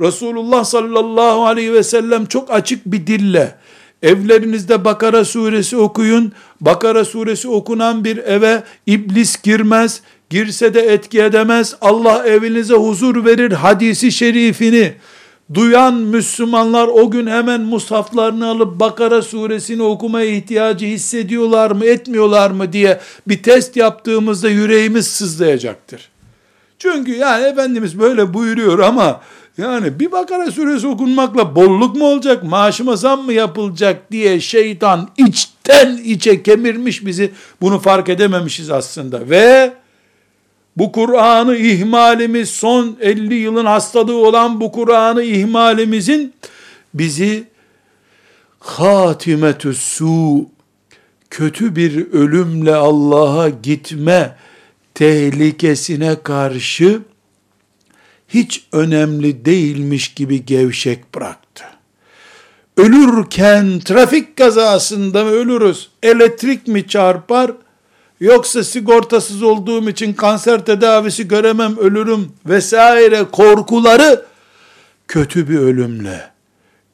[0.00, 3.54] Resulullah sallallahu aleyhi ve sellem çok açık bir dille
[4.02, 11.76] evlerinizde Bakara suresi okuyun, Bakara suresi okunan bir eve iblis girmez, girse de etki edemez,
[11.80, 14.92] Allah evinize huzur verir hadisi şerifini
[15.54, 22.72] duyan Müslümanlar o gün hemen mushaflarını alıp Bakara suresini okumaya ihtiyacı hissediyorlar mı etmiyorlar mı
[22.72, 26.08] diye bir test yaptığımızda yüreğimiz sızlayacaktır.
[26.78, 29.20] Çünkü yani Efendimiz böyle buyuruyor ama
[29.58, 35.96] yani bir Bakara suresi okunmakla bolluk mu olacak, maaşıma zam mı yapılacak diye şeytan içten
[35.96, 37.32] içe kemirmiş bizi.
[37.60, 39.30] Bunu fark edememişiz aslında.
[39.30, 39.72] Ve
[40.76, 46.34] bu Kur'an'ı ihmalimiz son 50 yılın hastalığı olan bu Kur'an'ı ihmalimizin
[46.94, 47.44] bizi
[48.60, 50.46] hatimetü su
[51.30, 54.36] kötü bir ölümle Allah'a gitme
[54.94, 57.00] tehlikesine karşı
[58.28, 61.64] hiç önemli değilmiş gibi gevşek bıraktı.
[62.76, 65.88] Ölürken trafik kazasında mı ölürüz?
[66.02, 67.52] Elektrik mi çarpar?
[68.20, 74.24] Yoksa sigortasız olduğum için kanser tedavisi göremem ölürüm vesaire korkuları
[75.08, 76.36] kötü bir ölümle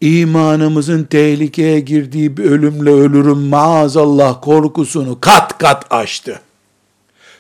[0.03, 6.41] imanımızın tehlikeye girdiği bir ölümle ölürüm maazallah korkusunu kat kat aştı.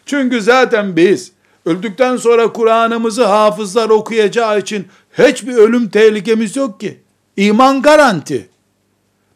[0.07, 1.33] Çünkü zaten biz
[1.67, 4.87] öldükten sonra Kur'an'ımızı hafızlar okuyacağı için
[5.19, 7.01] hiçbir ölüm tehlikemiz yok ki.
[7.37, 8.49] İman garanti.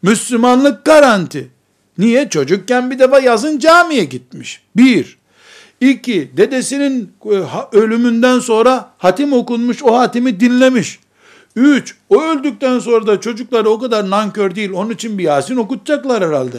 [0.02, 1.48] Müslümanlık garanti.
[1.98, 2.28] Niye?
[2.28, 4.62] Çocukken bir defa yazın camiye gitmiş.
[4.76, 5.18] Bir.
[5.80, 7.36] İki, dedesinin e,
[7.72, 10.98] ölümünden sonra hatim okunmuş, o hatimi dinlemiş.
[11.56, 16.24] Üç, o öldükten sonra da çocukları o kadar nankör değil, onun için bir Yasin okutacaklar
[16.28, 16.58] herhalde.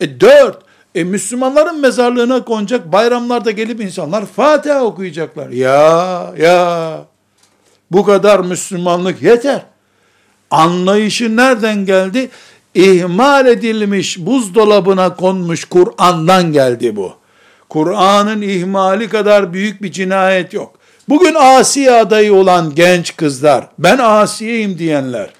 [0.00, 0.62] E dört,
[0.94, 5.50] e Müslümanların mezarlığına konacak, bayramlarda gelip insanlar Fatiha okuyacaklar.
[5.50, 6.98] Ya, ya,
[7.90, 9.62] bu kadar Müslümanlık yeter.
[10.50, 12.30] Anlayışı nereden geldi?
[12.74, 17.12] İhmal edilmiş buzdolabına konmuş Kur'an'dan geldi bu.
[17.68, 20.74] Kur'an'ın ihmali kadar büyük bir cinayet yok.
[21.08, 25.30] Bugün Asiye adayı olan genç kızlar, ben Asiye'yim diyenler,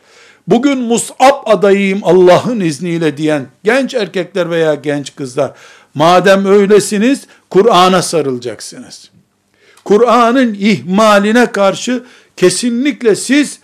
[0.48, 5.52] bugün Mus'ab adayıyım Allah'ın izniyle diyen genç erkekler veya genç kızlar,
[5.94, 9.10] madem öylesiniz, Kur'an'a sarılacaksınız.
[9.84, 12.04] Kur'an'ın ihmaline karşı
[12.36, 13.58] kesinlikle siz,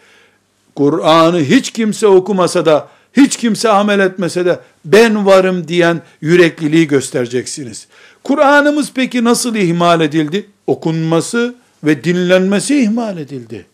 [0.77, 7.87] Kur'an'ı hiç kimse okumasa da, hiç kimse amel etmese de, ben varım diyen yürekliliği göstereceksiniz.
[8.25, 10.47] Kur'an'ımız peki nasıl ihmal edildi?
[10.67, 11.55] Okunması
[11.85, 13.67] ve dinlenmesi ihmal edildi.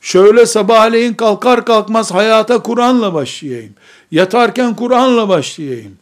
[0.00, 3.72] Şöyle sabahleyin kalkar kalkmaz hayata Kur'an'la başlayayım.
[4.10, 5.92] Yatarken Kur'an'la başlayayım.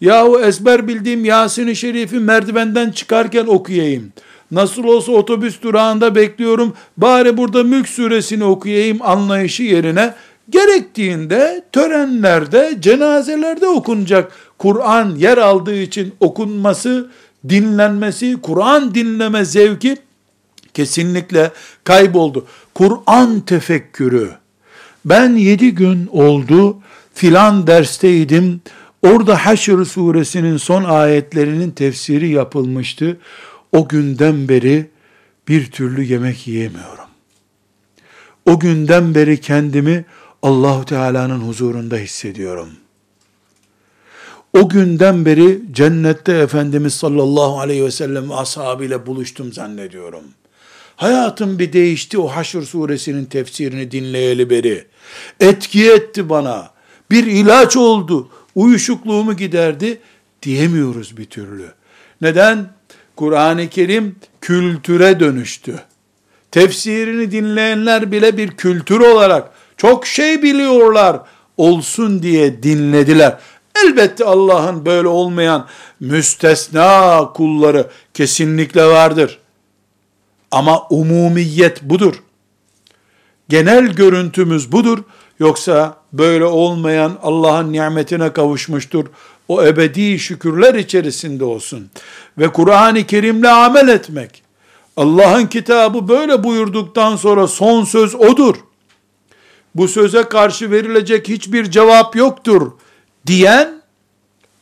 [0.00, 4.12] Yahu ezber bildiğim Yasin-i Şerif'i merdivenden çıkarken okuyayım.
[4.50, 6.74] Nasıl olsa otobüs durağında bekliyorum.
[6.96, 10.14] Bari burada Mülk suresini okuyayım anlayışı yerine
[10.50, 17.10] gerektiğinde törenlerde, cenazelerde okunacak Kur'an yer aldığı için okunması,
[17.48, 19.96] dinlenmesi, Kur'an dinleme zevki
[20.74, 21.50] kesinlikle
[21.84, 22.46] kayboldu.
[22.74, 24.30] Kur'an tefekkürü.
[25.04, 26.78] Ben yedi gün oldu
[27.14, 28.60] filan dersteydim.
[29.02, 33.16] Orada Haşr suresinin son ayetlerinin tefsiri yapılmıştı.
[33.72, 34.90] O günden beri
[35.48, 37.04] bir türlü yemek yiyemiyorum.
[38.46, 40.04] O günden beri kendimi
[40.42, 42.68] Allahu Teala'nın huzurunda hissediyorum.
[44.52, 50.24] O günden beri cennette Efendimiz sallallahu aleyhi ve sellem ashabıyla buluştum zannediyorum.
[50.96, 54.86] Hayatım bir değişti o Haşr suresinin tefsirini dinleyeli beri.
[55.40, 56.70] Etki etti bana.
[57.10, 58.28] Bir ilaç oldu.
[58.54, 60.00] Uyuşukluğumu giderdi
[60.42, 61.72] diyemiyoruz bir türlü.
[62.20, 62.72] Neden?
[63.16, 65.80] Kur'an-ı Kerim kültüre dönüştü.
[66.50, 71.20] Tefsirini dinleyenler bile bir kültür olarak çok şey biliyorlar
[71.56, 73.38] olsun diye dinlediler.
[73.84, 75.66] Elbette Allah'ın böyle olmayan
[76.00, 79.38] müstesna kulları kesinlikle vardır.
[80.50, 82.14] Ama umumiyet budur.
[83.48, 84.98] Genel görüntümüz budur.
[85.38, 89.06] Yoksa böyle olmayan Allah'ın nimetine kavuşmuştur.
[89.48, 91.90] O ebedi şükürler içerisinde olsun.
[92.38, 94.42] Ve Kur'an-ı Kerim'le amel etmek.
[94.96, 98.56] Allah'ın kitabı böyle buyurduktan sonra son söz odur.
[99.74, 102.72] Bu söze karşı verilecek hiçbir cevap yoktur
[103.26, 103.82] diyen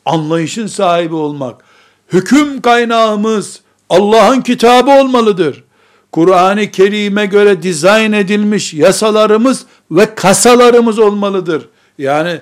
[0.04, 1.64] anlayışın sahibi olmak.
[2.12, 5.64] Hüküm kaynağımız Allah'ın kitabı olmalıdır.
[6.12, 11.68] Kur'an-ı Kerim'e göre dizayn edilmiş yasalarımız ve kasalarımız olmalıdır.
[11.98, 12.40] Yani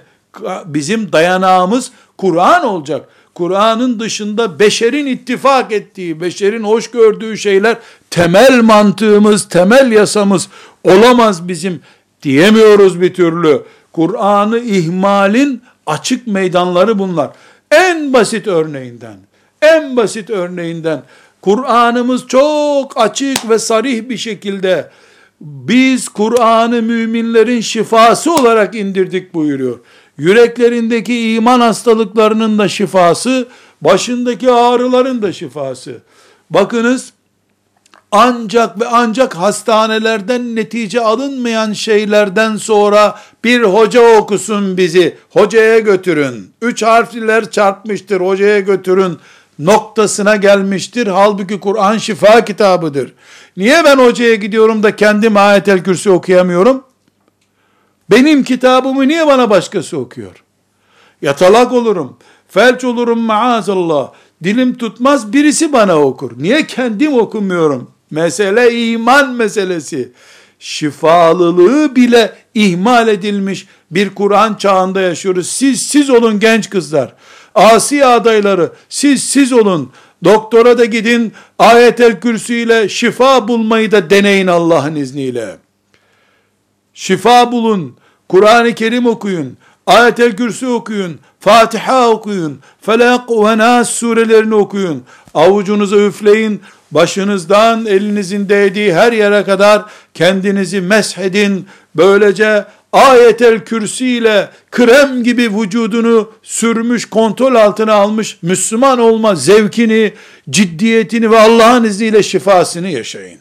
[0.67, 3.09] bizim dayanağımız Kur'an olacak.
[3.35, 7.77] Kur'an'ın dışında beşerin ittifak ettiği, beşerin hoş gördüğü şeyler
[8.11, 10.49] temel mantığımız, temel yasamız
[10.85, 11.81] olamaz bizim
[12.25, 13.63] diyemiyoruz bir türlü.
[13.93, 17.31] Kur'an'ı ihmalin açık meydanları bunlar.
[17.71, 19.17] En basit örneğinden,
[19.63, 21.03] en basit örneğinden
[21.43, 24.91] Kur'an'ımız çok açık ve sarih bir şekilde
[25.41, 29.79] biz Kur'an'ı müminlerin şifası olarak indirdik buyuruyor.
[30.19, 33.49] Yüreklerindeki iman hastalıklarının da şifası,
[33.81, 35.95] başındaki ağrıların da şifası.
[36.51, 37.13] Bakınız
[38.17, 46.51] ancak ve ancak hastanelerden netice alınmayan şeylerden sonra bir hoca okusun bizi, hocaya götürün.
[46.63, 49.19] Üç harfliler çarpmıştır, hocaya götürün
[49.59, 51.07] noktasına gelmiştir.
[51.07, 53.13] Halbuki Kur'an şifa kitabıdır.
[53.57, 56.85] Niye ben hocaya gidiyorum da kendim ayetel kürsü okuyamıyorum?
[58.11, 60.45] Benim kitabımı niye bana başkası okuyor?
[61.23, 62.17] Yatalak olurum,
[62.49, 64.11] felç olurum maazallah.
[64.45, 66.33] Dilim tutmaz birisi bana okur.
[66.37, 67.94] Niye kendim okumuyorum?
[68.11, 70.13] Mesele iman meselesi.
[70.59, 75.49] Şifalılığı bile ihmal edilmiş bir Kur'an çağında yaşıyoruz.
[75.49, 77.13] Siz siz olun genç kızlar.
[77.55, 79.93] Asi adayları siz siz olun.
[80.25, 81.33] Doktora da gidin.
[81.59, 85.57] Ayetel kürsü ile şifa bulmayı da deneyin Allah'ın izniyle.
[86.95, 87.97] Şifa bulun.
[88.29, 89.57] Kur'an-ı Kerim okuyun.
[89.87, 91.19] Ayetel Kürsü okuyun.
[91.41, 92.59] Fatiha okuyun.
[92.81, 95.03] Felak ve Nas surelerini okuyun.
[95.35, 96.63] Avucunuza üfleyin.
[96.91, 99.83] Başınızdan elinizin değdiği her yere kadar
[100.15, 101.67] kendinizi meshedin.
[101.97, 110.13] Böylece ayetel kürsi ile krem gibi vücudunu sürmüş, kontrol altına almış Müslüman olma zevkini,
[110.51, 113.41] ciddiyetini ve Allah'ın izniyle şifasını yaşayın.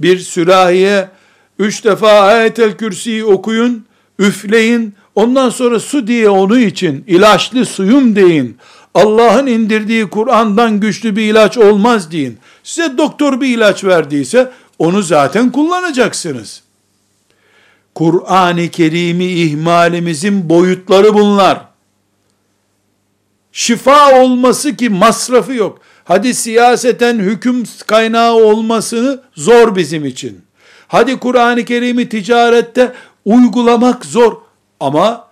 [0.00, 1.08] Bir sürahiye
[1.58, 3.86] üç defa ayetel kürsiyi okuyun,
[4.18, 8.56] üfleyin, ondan sonra su diye onu için, ilaçlı suyum deyin.
[8.94, 12.38] Allah'ın indirdiği Kur'an'dan güçlü bir ilaç olmaz deyin.
[12.62, 16.70] Size doktor bir ilaç verdiyse, onu zaten kullanacaksınız.''
[17.94, 21.60] Kur'an-ı Kerim'i ihmalimizin boyutları bunlar.
[23.52, 25.80] Şifa olması ki masrafı yok.
[26.04, 30.40] Hadi siyaseten hüküm kaynağı olmasını zor bizim için.
[30.88, 32.92] Hadi Kur'an-ı Kerim'i ticarette
[33.24, 34.36] uygulamak zor
[34.80, 35.28] ama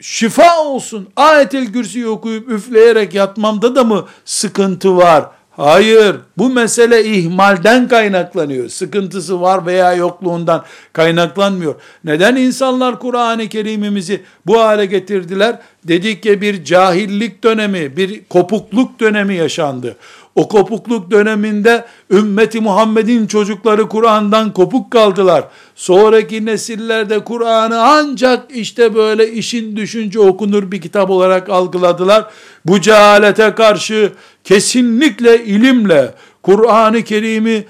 [0.00, 1.08] şifa olsun.
[1.16, 5.24] Ayet-el Kürsi'yi okuyup üfleyerek yatmamda da mı sıkıntı var?
[5.60, 8.68] Hayır, bu mesele ihmalden kaynaklanıyor.
[8.68, 11.74] Sıkıntısı var veya yokluğundan kaynaklanmıyor.
[12.04, 15.58] Neden insanlar Kur'an-ı Kerim'imizi bu hale getirdiler?
[15.84, 19.96] Dedik ki bir cahillik dönemi, bir kopukluk dönemi yaşandı.
[20.34, 25.44] O kopukluk döneminde ümmeti Muhammed'in çocukları Kur'an'dan kopuk kaldılar.
[25.74, 32.30] Sonraki nesillerde Kur'an'ı ancak işte böyle işin düşünce okunur bir kitap olarak algıladılar.
[32.64, 34.12] Bu cehalete karşı
[34.44, 37.64] kesinlikle ilimle Kur'an-ı Kerim'i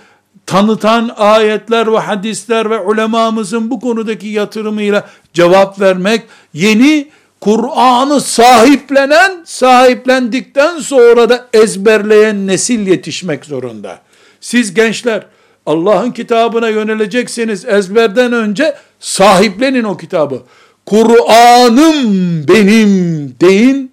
[0.46, 7.08] tanıtan ayetler ve hadisler ve ulemamızın bu konudaki yatırımıyla cevap vermek yeni
[7.40, 14.00] Kur'an'ı sahiplenen, sahiplendikten sonra da ezberleyen nesil yetişmek zorunda.
[14.40, 15.26] Siz gençler
[15.66, 20.42] Allah'ın kitabına yönelecekseniz ezberden önce sahiplenin o kitabı.
[20.86, 22.04] Kur'an'ım
[22.48, 23.90] benim deyin.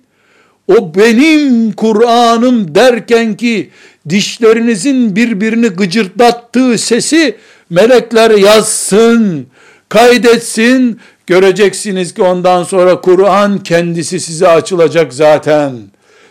[0.68, 3.70] O benim Kur'an'ım derken ki
[4.10, 7.38] dişlerinizin birbirini gıcırdattığı sesi
[7.70, 9.48] melekler yazsın,
[9.90, 15.74] kaydetsin, Göreceksiniz ki ondan sonra Kur'an kendisi size açılacak zaten.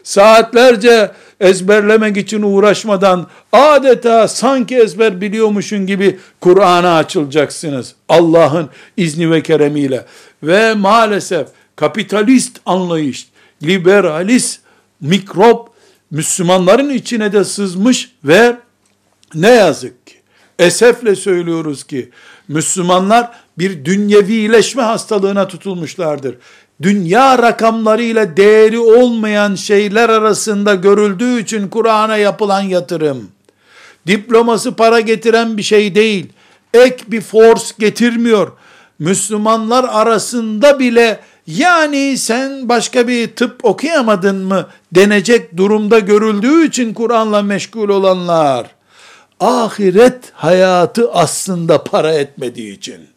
[0.02, 7.94] Saatlerce ezberlemek için uğraşmadan adeta sanki ezber biliyormuşun gibi Kur'an'a açılacaksınız.
[8.09, 10.04] Allah'ın izni ve keremiyle.
[10.42, 13.28] Ve maalesef kapitalist anlayış,
[13.62, 14.61] liberalist
[15.00, 15.68] mikrop
[16.11, 18.56] Müslümanların içine de sızmış ve
[19.35, 20.14] ne yazık ki
[20.59, 22.11] esefle söylüyoruz ki
[22.48, 26.35] Müslümanlar bir dünyevileşme hastalığına tutulmuşlardır.
[26.83, 33.29] Dünya rakamlarıyla değeri olmayan şeyler arasında görüldüğü için Kur'an'a yapılan yatırım,
[34.07, 36.29] diploması para getiren bir şey değil,
[36.75, 38.53] ek bir force getirmiyor.
[38.99, 47.42] Müslümanlar arasında bile yani sen başka bir tıp okuyamadın mı denecek durumda görüldüğü için Kur'an'la
[47.42, 48.66] meşgul olanlar,
[49.40, 53.15] ahiret hayatı aslında para etmediği için,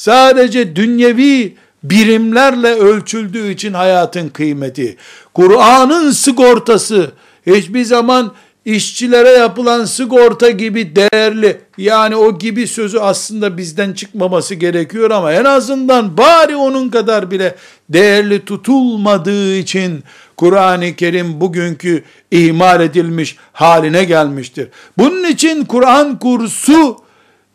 [0.00, 4.96] sadece dünyevi birimlerle ölçüldüğü için hayatın kıymeti,
[5.34, 7.10] Kur'an'ın sigortası
[7.46, 8.32] hiçbir zaman
[8.64, 15.44] işçilere yapılan sigorta gibi değerli, yani o gibi sözü aslında bizden çıkmaması gerekiyor ama en
[15.44, 17.54] azından bari onun kadar bile
[17.88, 20.04] değerli tutulmadığı için
[20.36, 24.68] Kur'an-ı Kerim bugünkü ihmal edilmiş haline gelmiştir.
[24.98, 26.96] Bunun için Kur'an kursu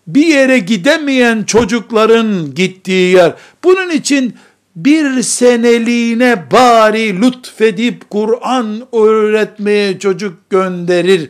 [0.07, 3.33] bir yere gidemeyen çocukların gittiği yer.
[3.63, 4.35] Bunun için
[4.75, 11.29] bir seneliğine bari lütfedip Kur'an öğretmeye çocuk gönderir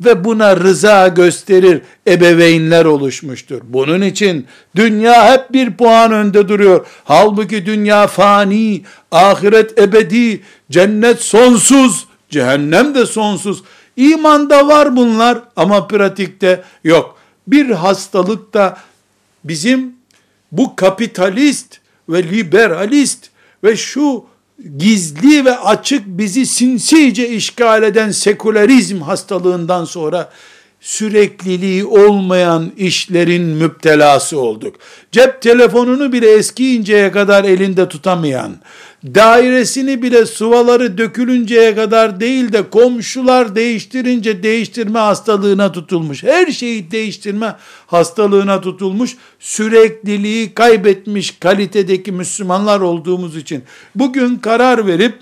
[0.00, 3.60] ve buna rıza gösterir ebeveynler oluşmuştur.
[3.64, 6.86] Bunun için dünya hep bir puan önde duruyor.
[7.04, 13.62] Halbuki dünya fani, ahiret ebedi, cennet sonsuz, cehennem de sonsuz.
[13.96, 17.15] İmanda var bunlar ama pratikte yok.
[17.46, 18.78] Bir hastalık da
[19.44, 19.94] bizim
[20.52, 23.30] bu kapitalist ve liberalist
[23.64, 24.24] ve şu
[24.78, 30.32] gizli ve açık bizi sinsice işgal eden sekülerizm hastalığından sonra
[30.86, 34.76] sürekliliği olmayan işlerin müptelası olduk.
[35.12, 38.56] Cep telefonunu bile eskiyinceye kadar elinde tutamayan,
[39.04, 46.24] dairesini bile suvaları dökülünceye kadar değil de komşular değiştirince değiştirme hastalığına tutulmuş.
[46.24, 49.16] Her şeyi değiştirme hastalığına tutulmuş.
[49.40, 53.62] Sürekliliği kaybetmiş kalitedeki Müslümanlar olduğumuz için
[53.94, 55.18] bugün karar verip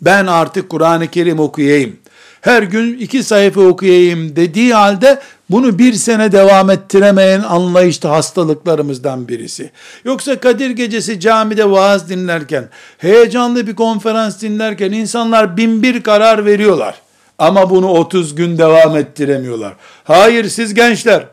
[0.00, 1.96] ben artık Kur'an-ı Kerim okuyayım
[2.40, 5.18] her gün iki sayfa okuyayım dediği halde
[5.50, 9.70] bunu bir sene devam ettiremeyen anlayışta hastalıklarımızdan birisi.
[10.04, 16.94] Yoksa Kadir Gecesi camide vaaz dinlerken, heyecanlı bir konferans dinlerken insanlar bin bir karar veriyorlar.
[17.38, 19.72] Ama bunu 30 gün devam ettiremiyorlar.
[20.04, 21.26] Hayır siz gençler,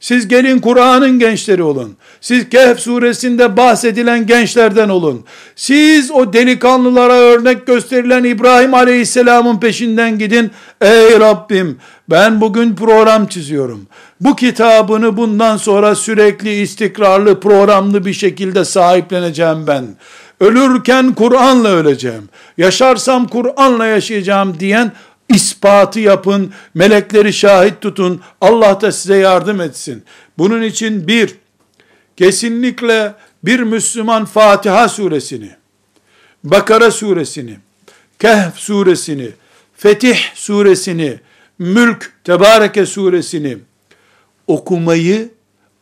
[0.00, 1.96] siz gelin Kur'an'ın gençleri olun.
[2.20, 5.24] Siz Kehf suresinde bahsedilen gençlerden olun.
[5.56, 10.50] Siz o delikanlılara örnek gösterilen İbrahim aleyhisselamın peşinden gidin.
[10.80, 11.78] Ey Rabbim
[12.10, 13.86] ben bugün program çiziyorum.
[14.20, 19.84] Bu kitabını bundan sonra sürekli istikrarlı programlı bir şekilde sahipleneceğim ben.
[20.40, 22.28] Ölürken Kur'an'la öleceğim.
[22.58, 24.92] Yaşarsam Kur'an'la yaşayacağım diyen
[25.34, 30.04] ispatı yapın, melekleri şahit tutun, Allah da size yardım etsin.
[30.38, 31.34] Bunun için bir,
[32.16, 33.14] kesinlikle
[33.44, 35.50] bir Müslüman Fatiha suresini,
[36.44, 37.58] Bakara suresini,
[38.18, 39.30] Kehf suresini,
[39.76, 41.20] Fetih suresini,
[41.58, 43.58] Mülk, Tebareke suresini
[44.46, 45.28] okumayı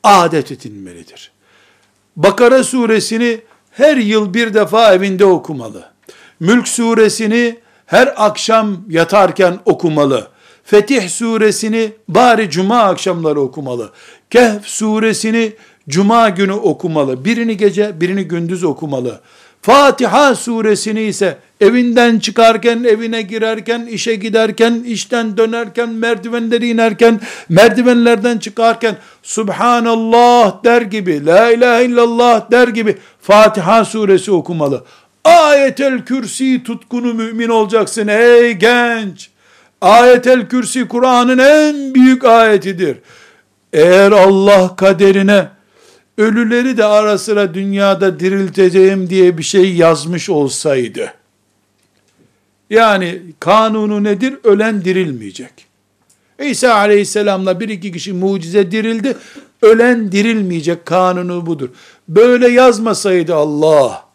[0.03, 1.33] adet edinmelidir.
[2.17, 3.41] Bakara suresini
[3.71, 5.91] her yıl bir defa evinde okumalı.
[6.41, 7.59] Mülk suresini
[7.89, 10.29] her akşam yatarken okumalı.
[10.65, 13.91] Fetih suresini bari cuma akşamları okumalı.
[14.31, 15.53] Kehf suresini
[15.89, 17.25] cuma günü okumalı.
[17.25, 19.21] Birini gece, birini gündüz okumalı.
[19.63, 28.97] Fatiha suresini ise evinden çıkarken, evine girerken, işe giderken, işten dönerken, merdivenleri inerken, merdivenlerden çıkarken,
[29.23, 34.85] Subhanallah der gibi, La ilahe illallah der gibi Fatiha suresi okumalı.
[35.29, 39.31] Ayetel kürsi tutkunu mümin olacaksın ey genç.
[39.81, 42.99] Ayetel kürsi Kur'an'ın en büyük ayetidir.
[43.73, 45.49] Eğer Allah kaderine
[46.19, 51.15] ölüleri de ara sıra dünyada dirilteceğim diye bir şey yazmış olsaydı,
[52.71, 54.35] yani kanunu nedir?
[54.45, 55.51] Ölen dirilmeyecek.
[56.43, 59.17] İsa aleyhisselamla bir iki kişi mucize dirildi.
[59.63, 61.69] Ölen dirilmeyecek kanunu budur.
[62.09, 64.08] Böyle yazmasaydı Allah,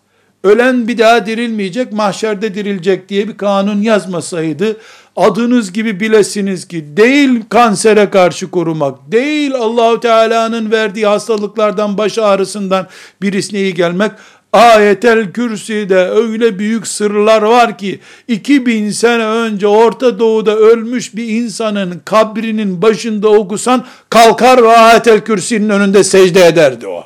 [0.44, 4.78] ölen bir daha dirilmeyecek, mahşerde dirilecek diye bir kanun yazmasaydı,
[5.16, 12.88] adınız gibi bilesiniz ki değil kansere karşı korumak, değil Allahu Teala'nın verdiği hastalıklardan, baş ağrısından
[13.22, 14.12] birisine iyi gelmek,
[14.54, 22.02] Ayetel Kürsi'de öyle büyük sırlar var ki 2000 sene önce Orta Doğu'da ölmüş bir insanın
[22.06, 27.04] kabrinin başında okusan kalkar ve Ayetel Kürsi'nin önünde secde ederdi o.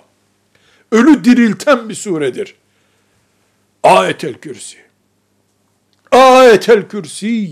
[0.91, 2.55] Ölü dirilten bir suredir.
[3.87, 4.77] Ayetel Kürsi.
[6.11, 7.49] Ayetel Kürsi.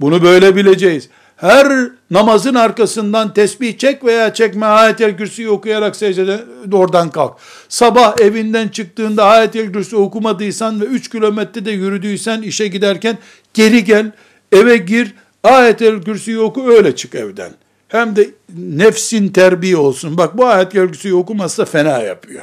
[0.00, 1.08] Bunu böyle bileceğiz.
[1.36, 7.36] Her namazın arkasından tesbih çek veya çekme ayetel kürsüyü okuyarak secdede oradan kalk.
[7.68, 13.18] Sabah evinden çıktığında ayetel kürsü okumadıysan ve 3 kilometrede yürüdüysen işe giderken
[13.54, 14.12] geri gel,
[14.52, 15.14] eve gir,
[15.44, 17.52] ayetel kürsüyü oku öyle çık evden.
[17.88, 20.18] Hem de nefsin terbiye olsun.
[20.18, 22.42] Bak bu ayetel kürsüyü okumazsa fena yapıyor.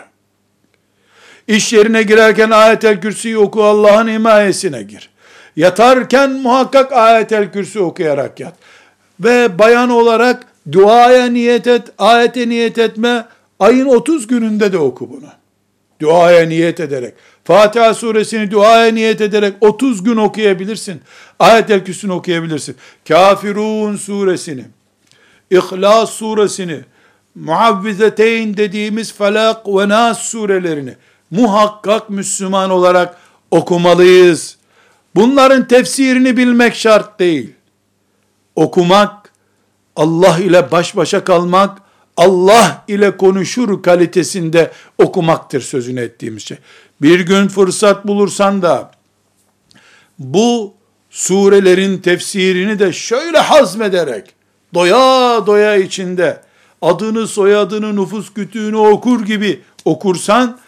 [1.49, 5.09] İş yerine girerken ayetel kürsüyü oku Allah'ın himayesine gir.
[5.55, 8.53] Yatarken muhakkak ayetel kürsü okuyarak yat.
[9.19, 13.25] Ve bayan olarak duaya niyet et, ayete niyet etme.
[13.59, 15.29] Ayın 30 gününde de oku bunu.
[16.01, 17.13] Duaya niyet ederek.
[17.43, 21.01] Fatiha suresini duaya niyet ederek 30 gün okuyabilirsin.
[21.39, 22.75] Ayetel kürsünü okuyabilirsin.
[23.07, 24.65] Kafirun suresini,
[25.51, 26.79] İhlas suresini,
[27.35, 30.95] Muavvizeteyn dediğimiz Felak ve Nas surelerini
[31.31, 33.17] muhakkak Müslüman olarak
[33.51, 34.57] okumalıyız.
[35.15, 37.53] Bunların tefsirini bilmek şart değil.
[38.55, 39.33] Okumak,
[39.95, 41.77] Allah ile baş başa kalmak,
[42.17, 46.57] Allah ile konuşur kalitesinde okumaktır sözünü ettiğimiz şey.
[47.01, 48.91] Bir gün fırsat bulursan da
[50.19, 50.73] bu
[51.09, 54.33] surelerin tefsirini de şöyle hazmederek
[54.73, 56.41] doya doya içinde
[56.81, 60.59] adını soyadını nüfus kütüğünü okur gibi okursan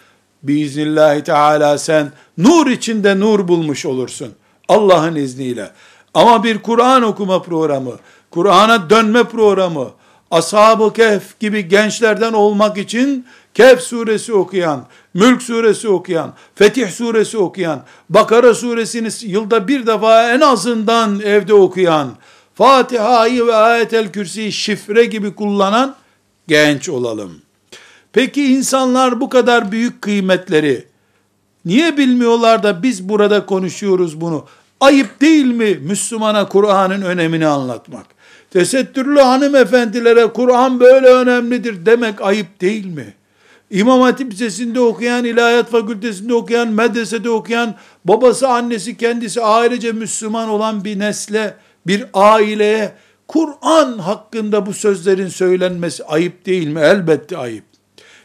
[0.42, 4.34] biiznillahü teala sen nur içinde nur bulmuş olursun.
[4.68, 5.70] Allah'ın izniyle.
[6.14, 7.92] Ama bir Kur'an okuma programı,
[8.30, 9.90] Kur'an'a dönme programı,
[10.30, 17.82] Ashab-ı Kehf gibi gençlerden olmak için Kehf suresi okuyan, Mülk suresi okuyan, Fetih suresi okuyan,
[18.10, 22.10] Bakara suresini yılda bir defa en azından evde okuyan,
[22.54, 25.96] Fatiha'yı ve Ayetel Kürsi'yi şifre gibi kullanan
[26.48, 27.42] genç olalım.
[28.12, 30.84] Peki insanlar bu kadar büyük kıymetleri
[31.64, 34.46] niye bilmiyorlar da biz burada konuşuyoruz bunu?
[34.80, 38.06] Ayıp değil mi Müslümana Kur'an'ın önemini anlatmak?
[38.50, 43.14] Tesettürlü hanımefendilere Kur'an böyle önemlidir demek ayıp değil mi?
[43.70, 50.84] İmam Hatip Lisesi'nde okuyan, İlahiyat Fakültesi'nde okuyan, medresede okuyan, babası, annesi, kendisi ailece Müslüman olan
[50.84, 51.54] bir nesle,
[51.86, 52.92] bir aileye
[53.28, 56.80] Kur'an hakkında bu sözlerin söylenmesi ayıp değil mi?
[56.80, 57.71] Elbette ayıp.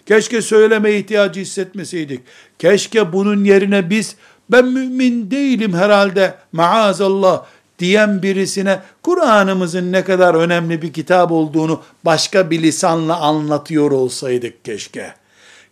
[0.08, 2.22] Keşke söyleme ihtiyacı hissetmeseydik.
[2.60, 4.16] Keşke bunun yerine biz
[4.52, 7.44] ben mümin değilim herhalde maazallah
[7.80, 15.14] diyen birisine Kur'an'ımızın ne kadar önemli bir kitap olduğunu başka bir lisanla anlatıyor olsaydık keşke.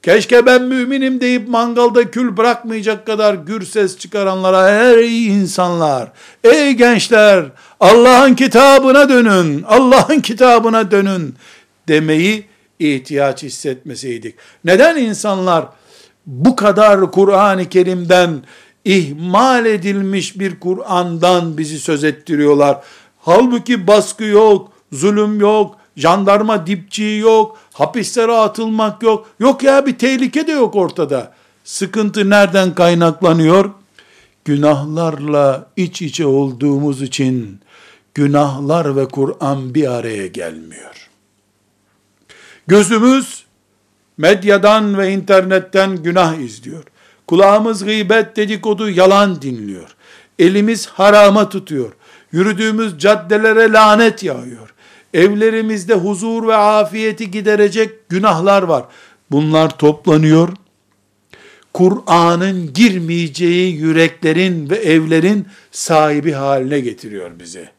[0.03, 6.11] Keşke ben müminim deyip mangalda kül bırakmayacak kadar gür ses çıkaranlara ey insanlar,
[6.43, 7.45] ey gençler
[7.79, 11.35] Allah'ın kitabına dönün, Allah'ın kitabına dönün
[11.87, 14.35] demeyi ihtiyaç hissetmeseydik.
[14.65, 15.65] Neden insanlar
[16.25, 18.43] bu kadar Kur'an-ı Kerim'den
[18.85, 22.81] ihmal edilmiş bir Kur'an'dan bizi söz ettiriyorlar.
[23.19, 29.29] Halbuki baskı yok, zulüm yok, jandarma dipçiği yok, hapislere atılmak yok.
[29.39, 31.33] Yok ya bir tehlike de yok ortada.
[31.63, 33.69] Sıkıntı nereden kaynaklanıyor?
[34.45, 37.59] Günahlarla iç içe olduğumuz için
[38.13, 40.94] günahlar ve Kur'an bir araya gelmiyor.
[42.67, 43.45] Gözümüz
[44.17, 46.83] medyadan ve internetten günah izliyor.
[47.27, 49.95] Kulağımız gıybet, dedikodu, yalan dinliyor.
[50.39, 51.93] Elimiz harama tutuyor.
[52.31, 54.73] Yürüdüğümüz caddelere lanet yağıyor.
[55.13, 58.85] Evlerimizde huzur ve afiyeti giderecek günahlar var.
[59.31, 60.49] Bunlar toplanıyor.
[61.73, 67.69] Kur'an'ın girmeyeceği yüreklerin ve evlerin sahibi haline getiriyor bizi.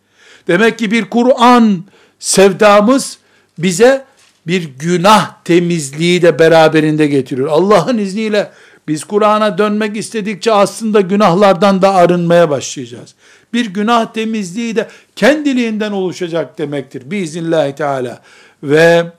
[0.49, 1.84] Demek ki bir Kur'an
[2.18, 3.18] sevdamız
[3.59, 4.05] bize
[4.47, 7.49] bir günah temizliği de beraberinde getiriyor.
[7.49, 8.51] Allah'ın izniyle
[8.88, 13.14] biz Kur'an'a dönmek istedikçe aslında günahlardan da arınmaya başlayacağız.
[13.53, 17.11] Bir günah temizliği de kendiliğinden oluşacak demektir.
[17.11, 18.22] Biiznillahü Teala.
[18.62, 19.12] Ve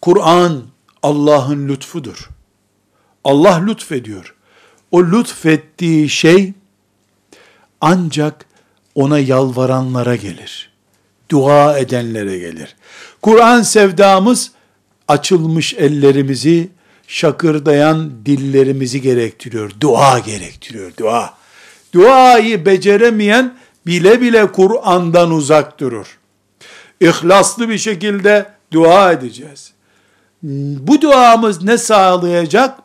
[0.00, 0.62] Kur'an
[1.02, 2.30] Allah'ın lütfudur.
[3.24, 4.34] Allah lütfediyor.
[4.90, 6.52] O lütfettiği şey
[7.80, 8.46] ancak
[8.94, 10.72] ona yalvaranlara gelir.
[11.30, 12.76] Dua edenlere gelir.
[13.22, 14.52] Kur'an sevdamız
[15.08, 16.68] açılmış ellerimizi,
[17.06, 19.70] şakırdayan dillerimizi gerektiriyor.
[19.80, 21.34] Dua gerektiriyor, dua.
[21.94, 23.54] Duayı beceremeyen
[23.86, 26.18] bile bile Kur'an'dan uzak durur.
[27.00, 29.72] İhlaslı bir şekilde dua edeceğiz.
[30.42, 32.78] Bu duamız ne sağlayacak?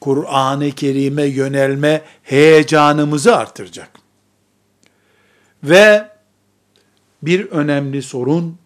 [0.00, 3.90] Kur'an-ı Kerim'e yönelme heyecanımızı artıracak.
[5.64, 6.08] Ve
[7.22, 8.58] bir önemli sorun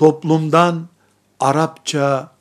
[0.00, 0.88] toplumdan
[1.40, 2.32] Arapça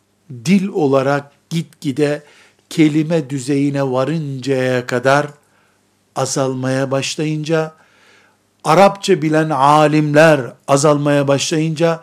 [0.46, 2.24] dil olarak gitgide
[2.70, 5.28] kelime düzeyine varıncaya kadar
[6.16, 7.74] azalmaya başlayınca,
[8.64, 12.02] Arapça bilen alimler azalmaya başlayınca,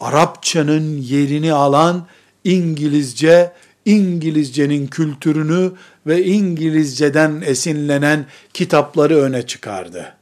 [0.00, 2.06] Arapçanın yerini alan
[2.44, 3.52] İngilizce,
[3.84, 5.72] İngilizcenin kültürünü
[6.06, 10.16] ve İngilizceden esinlenen kitapları öne çıkardı.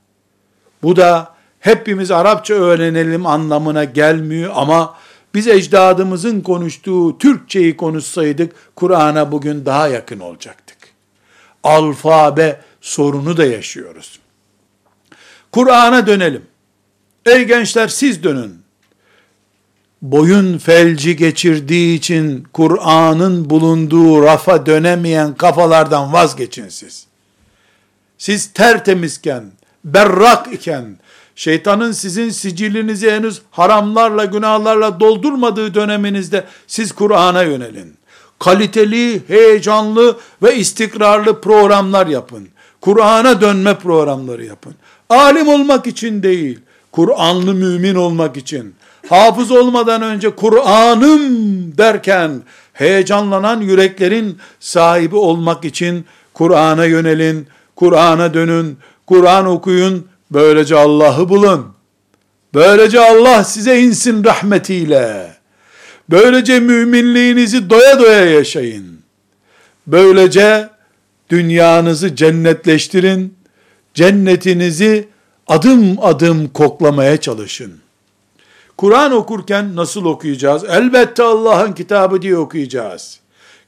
[0.82, 4.97] Bu da hepimiz Arapça öğrenelim anlamına gelmiyor ama
[5.35, 10.79] biz ecdadımızın konuştuğu Türkçeyi konuşsaydık Kur'an'a bugün daha yakın olacaktık.
[11.63, 14.19] Alfabe sorunu da yaşıyoruz.
[15.53, 16.43] Kur'an'a dönelim.
[17.27, 18.67] Ey gençler siz dönün.
[20.03, 27.07] Boyun felci geçirdiği için Kur'an'ın bulunduğu rafa dönemeyen kafalardan vazgeçin siz.
[28.19, 29.45] Siz tertemizken,
[29.85, 30.99] berrak iken,
[31.37, 37.97] şeytanın sizin sicilinizi henüz haramlarla, günahlarla doldurmadığı döneminizde siz Kur'an'a yönelin.
[38.39, 42.49] Kaliteli, heyecanlı ve istikrarlı programlar yapın.
[42.80, 44.74] Kur'an'a dönme programları yapın.
[45.09, 46.59] Alim olmak için değil,
[46.93, 48.74] Kur'anlı mümin olmak için.
[49.09, 51.22] Hafız olmadan önce Kur'an'ım
[51.78, 61.66] derken heyecanlanan yüreklerin sahibi olmak için Kur'an'a yönelin, Kur'an'a dönün, Kur'an okuyun, böylece Allah'ı bulun.
[62.55, 65.37] Böylece Allah size insin rahmetiyle.
[66.11, 69.01] Böylece müminliğinizi doya doya yaşayın.
[69.87, 70.68] Böylece
[71.31, 73.35] dünyanızı cennetleştirin,
[73.95, 75.09] cennetinizi
[75.47, 77.72] adım adım koklamaya çalışın.
[78.77, 80.64] Kur'an okurken nasıl okuyacağız?
[80.64, 83.20] Elbette Allah'ın kitabı diye okuyacağız.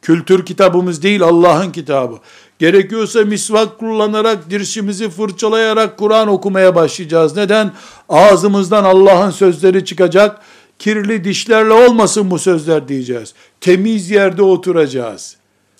[0.02, 2.18] Kültür kitabımız değil Allah'ın kitabı.
[2.58, 7.36] Gerekiyorsa misvak kullanarak, dirşimizi fırçalayarak Kur'an okumaya başlayacağız.
[7.36, 7.72] Neden?
[8.08, 10.40] Ağzımızdan Allah'ın sözleri çıkacak.
[10.78, 13.34] Kirli dişlerle olmasın bu sözler diyeceğiz.
[13.60, 15.36] Temiz yerde oturacağız.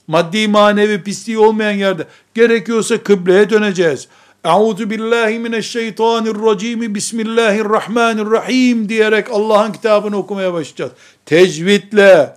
[0.07, 2.07] Maddi manevi pisliği olmayan yerde.
[2.35, 4.09] Gerekiyorsa kıbleye döneceğiz.
[4.45, 6.95] Euzu billahi mineşşeytanirracim.
[6.95, 10.93] Bismillahirrahmanirrahim diyerek Allah'ın kitabını okumaya başlayacağız.
[11.27, 12.37] Tecvidle,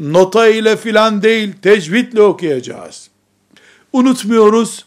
[0.00, 3.11] nota ile filan değil, tecvidle okuyacağız.
[3.92, 4.84] Unutmuyoruz,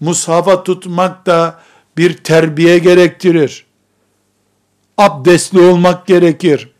[0.00, 1.60] mushafa tutmak da
[1.96, 3.66] bir terbiye gerektirir.
[4.98, 6.74] Abdestli olmak gerekir.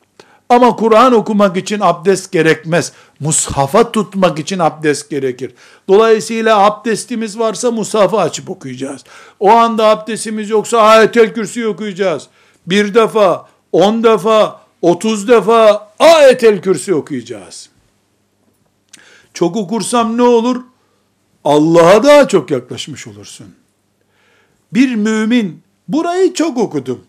[0.48, 2.92] Ama Kur'an okumak için abdest gerekmez.
[3.20, 5.54] Mushafa tutmak için abdest gerekir.
[5.88, 9.04] Dolayısıyla abdestimiz varsa mushafı açıp okuyacağız.
[9.40, 12.26] O anda abdestimiz yoksa ayetel kürsü okuyacağız.
[12.66, 17.68] Bir defa, on defa, otuz defa ayetel kürsü okuyacağız.
[19.34, 20.62] Çok okursam ne olur?
[21.44, 23.54] Allah'a daha çok yaklaşmış olursun.
[24.72, 27.04] Bir mümin, burayı çok okudum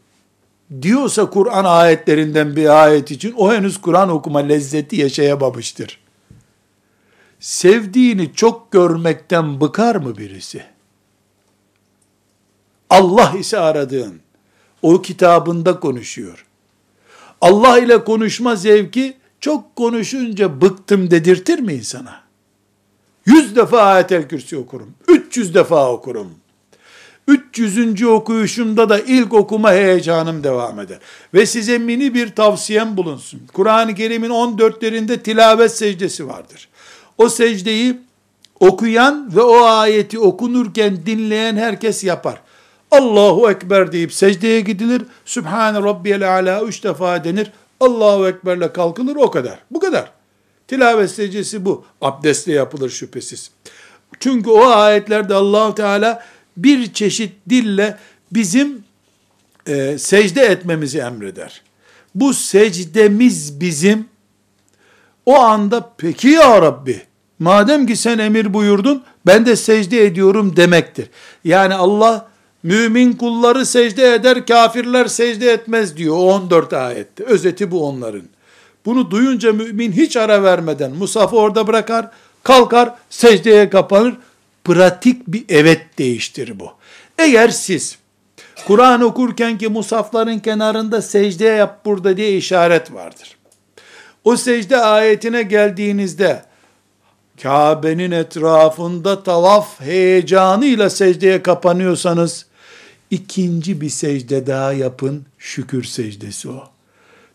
[0.82, 6.00] diyorsa Kur'an ayetlerinden bir ayet için o henüz Kur'an okuma lezzeti yaşayamamıştır.
[7.40, 10.64] Sevdiğini çok görmekten bıkar mı birisi?
[12.90, 14.20] Allah ise aradığın,
[14.82, 16.46] o kitabında konuşuyor.
[17.42, 22.25] Allah ile konuşma zevki çok konuşunca bıktım dedirtir mi insana?
[23.26, 26.32] Yüz defa ayetel kürsi okurum, üç yüz defa okurum.
[27.28, 28.04] 300.
[28.04, 30.98] okuyuşumda da ilk okuma heyecanım devam eder.
[31.34, 33.42] Ve size mini bir tavsiyem bulunsun.
[33.54, 36.70] Kur'an-ı Kerim'in 14'lerinde tilavet secdesi vardır.
[37.18, 37.98] O secdeyi
[38.60, 42.42] okuyan ve o ayeti okunurken dinleyen herkes yapar.
[42.92, 45.02] Allahu Ekber deyip secdeye gidilir.
[45.26, 47.52] Sübhane Rabbiyel Ala üç defa denir.
[47.80, 49.60] Allahu Ekber'le kalkılır o kadar.
[49.72, 50.12] Bu kadar.
[50.68, 51.86] Tilavet secdesi bu.
[52.02, 53.52] Abdestle yapılır şüphesiz.
[54.20, 56.26] Çünkü o ayetlerde Allahu Teala
[56.58, 57.98] bir çeşit dille
[58.32, 58.84] bizim
[59.68, 61.62] e, secde etmemizi emreder.
[62.16, 64.08] Bu secdemiz bizim
[65.26, 67.02] o anda peki ya Rabbi
[67.40, 71.10] madem ki sen emir buyurdun ben de secde ediyorum demektir.
[71.44, 72.30] Yani Allah
[72.64, 77.24] mümin kulları secde eder kafirler secde etmez diyor 14 ayette.
[77.24, 78.35] Özeti bu onların.
[78.86, 82.10] Bunu duyunca mümin hiç ara vermeden Musaf'ı orada bırakar,
[82.44, 84.14] kalkar, secdeye kapanır.
[84.64, 86.72] Pratik bir evet değiştir bu.
[87.20, 87.98] Eğer siz
[88.68, 93.38] Kur'an okurken ki musafların kenarında secde yap burada diye işaret vardır.
[94.24, 96.44] O secde ayetine geldiğinizde
[97.44, 102.46] Kabe'nin etrafında tavaf heyecanıyla secdeye kapanıyorsanız
[103.12, 105.26] ikinci bir secde daha yapın.
[105.38, 106.75] Şükür secdesi o.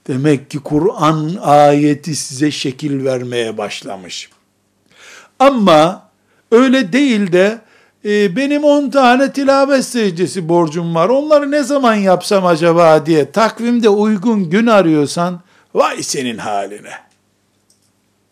[0.07, 4.31] Demek ki Kur'an ayeti size şekil vermeye başlamış.
[5.39, 6.09] Ama
[6.53, 7.61] öyle değil de
[8.05, 11.09] e, benim 10 tane tilavet secdesi borcum var.
[11.09, 15.41] Onları ne zaman yapsam acaba diye takvimde uygun gün arıyorsan
[15.75, 16.93] vay senin haline.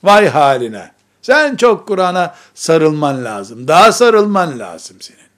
[0.03, 0.93] Vay haline.
[1.23, 3.69] Sen çok Kur'an'a sarılman lazım.
[3.69, 5.29] Daha sarılman lazım senin.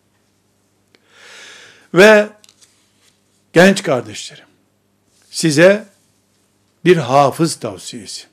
[1.95, 2.28] Ve
[3.53, 4.45] genç kardeşlerim,
[5.31, 5.85] size
[6.85, 8.26] bir hafız tavsiyesi.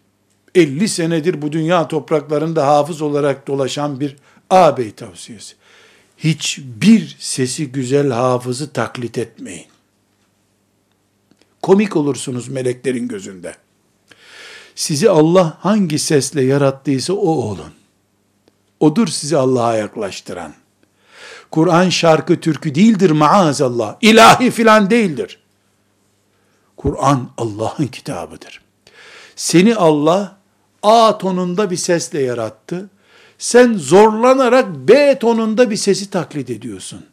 [0.56, 4.16] 50 senedir bu dünya topraklarında hafız olarak dolaşan bir
[4.50, 5.56] ağabey tavsiyesi.
[6.18, 9.66] Hiçbir sesi güzel hafızı taklit etmeyin.
[11.62, 13.56] Komik olursunuz meleklerin gözünde.
[14.76, 17.74] Sizi Allah hangi sesle yarattıysa o olun.
[18.80, 20.54] Odur sizi Allah'a yaklaştıran.
[21.52, 23.96] Kur'an şarkı türkü değildir maazallah.
[24.02, 25.40] İlahi filan değildir.
[26.78, 28.62] Kur'an Allah'ın kitabıdır.
[29.36, 30.38] Seni Allah
[30.84, 32.90] A tonunda bir sesle yarattı.
[33.38, 37.06] Sen zorlanarak B tonunda bir sesi taklit ediyorsun.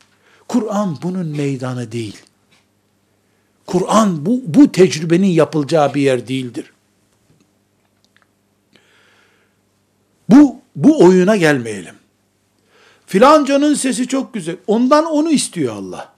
[0.48, 2.18] Kur'an bunun meydanı değil.
[3.66, 6.72] Kur'an bu, bu tecrübenin yapılacağı bir yer değildir.
[10.28, 11.94] Bu, bu oyuna gelmeyelim.
[13.06, 14.56] Filancanın sesi çok güzel.
[14.66, 16.12] Ondan onu istiyor Allah.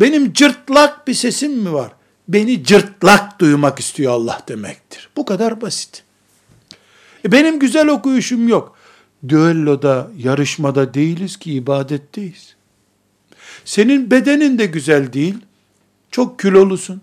[0.00, 1.95] Benim cırtlak bir sesim mi var?
[2.28, 5.08] Beni cırtlak duymak istiyor Allah demektir.
[5.16, 6.02] Bu kadar basit.
[7.24, 8.76] E benim güzel okuyuşum yok.
[9.28, 12.56] Düelloda, yarışmada değiliz ki ibadetteyiz.
[13.64, 15.34] Senin bedenin de güzel değil.
[16.10, 17.02] Çok kilolusun.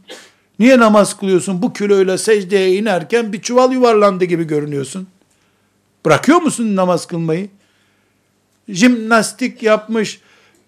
[0.59, 1.61] Niye namaz kılıyorsun?
[1.61, 5.07] Bu kiloyla secdeye inerken bir çuval yuvarlandı gibi görünüyorsun.
[6.05, 7.49] Bırakıyor musun namaz kılmayı?
[8.69, 10.19] Jimnastik yapmış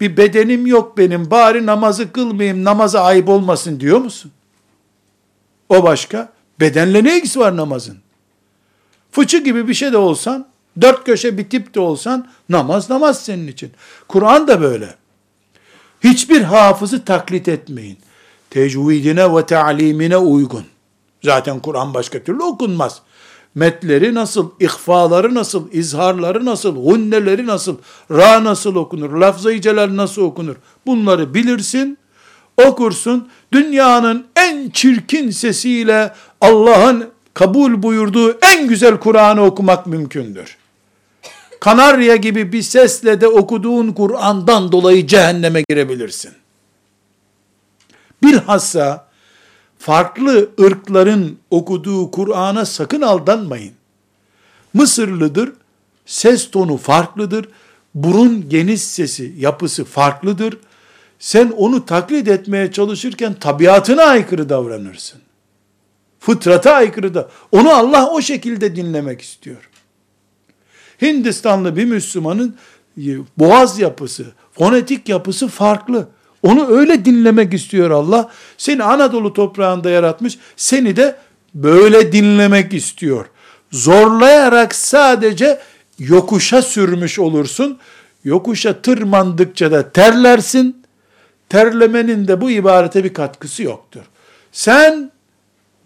[0.01, 1.31] bir bedenim yok benim.
[1.31, 4.31] Bari namazı kılmayayım, namaza ayıp olmasın diyor musun?
[5.69, 6.33] O başka.
[6.59, 7.97] Bedenle ne ilgisi var namazın?
[9.11, 10.47] Fıçı gibi bir şey de olsan,
[10.81, 13.71] dört köşe bir tip de olsan, namaz namaz senin için.
[14.07, 14.95] Kur'an da böyle.
[16.03, 17.97] Hiçbir hafızı taklit etmeyin.
[18.49, 20.65] Tecvidine ve ta'limine uygun.
[21.23, 23.01] Zaten Kur'an başka türlü okunmaz
[23.55, 27.77] metleri nasıl, ihfaları nasıl, izharları nasıl, hunneleri nasıl,
[28.11, 30.55] ra nasıl okunur, lafz-ı celal nasıl okunur,
[30.85, 31.97] bunları bilirsin,
[32.57, 40.57] okursun, dünyanın en çirkin sesiyle Allah'ın kabul buyurduğu en güzel Kur'an'ı okumak mümkündür.
[41.59, 46.31] Kanarya gibi bir sesle de okuduğun Kur'an'dan dolayı cehenneme girebilirsin.
[48.23, 49.07] Bilhassa
[49.79, 53.73] farklı ırkların okuduğu Kur'an'a sakın aldanmayın.
[54.73, 55.53] Mısırlıdır,
[56.05, 57.49] ses tonu farklıdır,
[57.95, 60.57] burun geniş sesi, yapısı farklıdır.
[61.25, 65.21] Sen onu taklit etmeye çalışırken tabiatına aykırı davranırsın.
[66.19, 67.29] Fıtrata aykırı da.
[67.51, 69.69] Onu Allah o şekilde dinlemek istiyor.
[71.01, 72.55] Hindistanlı bir Müslümanın
[73.37, 76.07] boğaz yapısı, fonetik yapısı farklı.
[76.43, 78.31] Onu öyle dinlemek istiyor Allah.
[78.57, 80.39] Seni Anadolu toprağında yaratmış.
[80.55, 81.15] Seni de
[81.53, 83.25] böyle dinlemek istiyor.
[83.71, 85.59] Zorlayarak sadece
[85.99, 87.79] yokuşa sürmüş olursun.
[88.23, 90.84] Yokuşa tırmandıkça da terlersin.
[91.49, 94.01] Terlemenin de bu ibarete bir katkısı yoktur.
[94.51, 95.11] Sen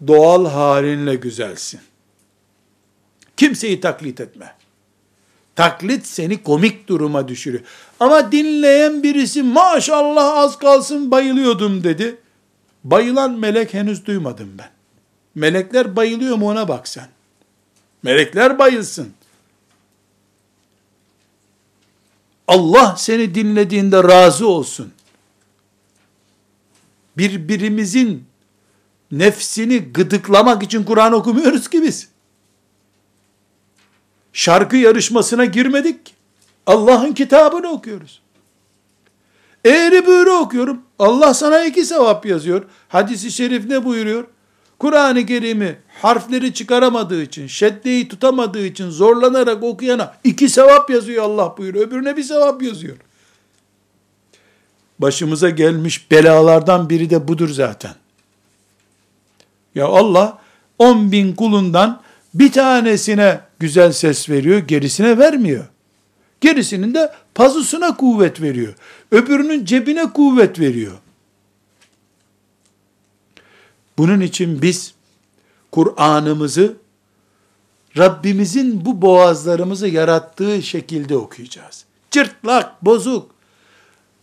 [0.06, 1.80] doğal halinle güzelsin.
[3.36, 4.54] Kimseyi taklit etme.
[5.56, 7.64] Taklit seni komik duruma düşürüyor.
[8.00, 12.16] Ama dinleyen birisi maşallah az kalsın bayılıyordum dedi.
[12.84, 14.70] Bayılan melek henüz duymadım ben.
[15.34, 17.08] Melekler bayılıyor mu ona bak sen.
[18.02, 19.12] Melekler bayılsın.
[22.48, 24.92] Allah seni dinlediğinde razı olsun.
[27.16, 28.24] Birbirimizin
[29.12, 32.08] nefsini gıdıklamak için Kur'an okumuyoruz ki biz.
[34.32, 36.14] Şarkı yarışmasına girmedik.
[36.66, 38.22] Allah'ın kitabını okuyoruz.
[39.64, 40.82] Eğri büğrü okuyorum.
[40.98, 42.64] Allah sana iki sevap yazıyor.
[42.88, 44.24] Hadisi şerif ne buyuruyor?
[44.78, 51.86] Kur'an-ı Kerim'i harfleri çıkaramadığı için, şeddeyi tutamadığı için zorlanarak okuyana iki sevap yazıyor Allah buyuruyor.
[51.86, 52.96] Öbürüne bir sevap yazıyor.
[55.00, 57.94] Başımıza gelmiş belalardan biri de budur zaten.
[59.74, 60.38] Ya Allah
[60.78, 62.02] 10 bin kulundan
[62.34, 65.64] bir tanesine güzel ses veriyor, gerisine vermiyor.
[66.40, 68.74] Gerisinin de pazusuna kuvvet veriyor.
[69.10, 70.98] Öbürünün cebine kuvvet veriyor.
[73.98, 74.94] Bunun için biz
[75.72, 76.76] Kur'an'ımızı
[77.96, 81.84] Rabbimizin bu boğazlarımızı yarattığı şekilde okuyacağız.
[82.10, 83.30] Cırtlak, bozuk,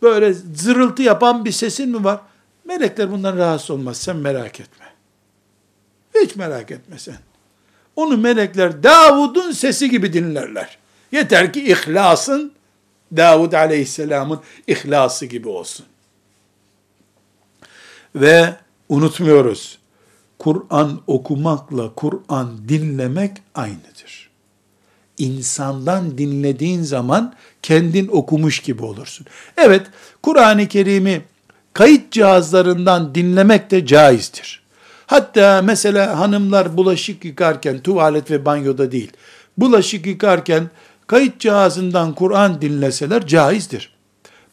[0.01, 2.19] böyle zırıltı yapan bir sesin mi var?
[2.65, 3.97] Melekler bundan rahatsız olmaz.
[3.97, 4.85] Sen merak etme.
[6.15, 7.17] Hiç merak etme sen.
[7.95, 10.77] Onu melekler Davud'un sesi gibi dinlerler.
[11.11, 12.53] Yeter ki ihlasın
[13.17, 15.85] Davud aleyhisselamın ihlası gibi olsun.
[18.15, 18.55] Ve
[18.89, 19.77] unutmuyoruz.
[20.39, 24.26] Kur'an okumakla Kur'an dinlemek aynıdır.
[25.17, 29.27] İnsandan dinlediğin zaman kendin okumuş gibi olursun.
[29.57, 29.85] Evet,
[30.23, 31.21] Kur'an-ı Kerim'i
[31.73, 34.63] kayıt cihazlarından dinlemek de caizdir.
[35.05, 39.11] Hatta mesela hanımlar bulaşık yıkarken, tuvalet ve banyoda değil,
[39.57, 40.69] bulaşık yıkarken
[41.07, 43.93] kayıt cihazından Kur'an dinleseler caizdir.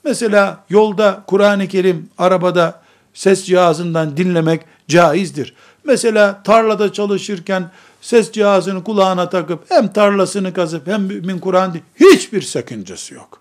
[0.05, 2.83] Mesela yolda Kur'an-ı Kerim arabada
[3.15, 5.55] ses cihazından dinlemek caizdir.
[5.85, 7.71] Mesela tarlada çalışırken
[8.05, 13.41] ses cihazını kulağına takıp hem tarlasını kazıp hem mümin Kur'an hiçbir sakıncası yok.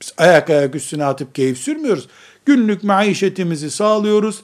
[0.00, 2.08] Biz ayak ayak üstüne atıp keyif sürmüyoruz.
[2.46, 4.42] Günlük maişetimizi sağlıyoruz.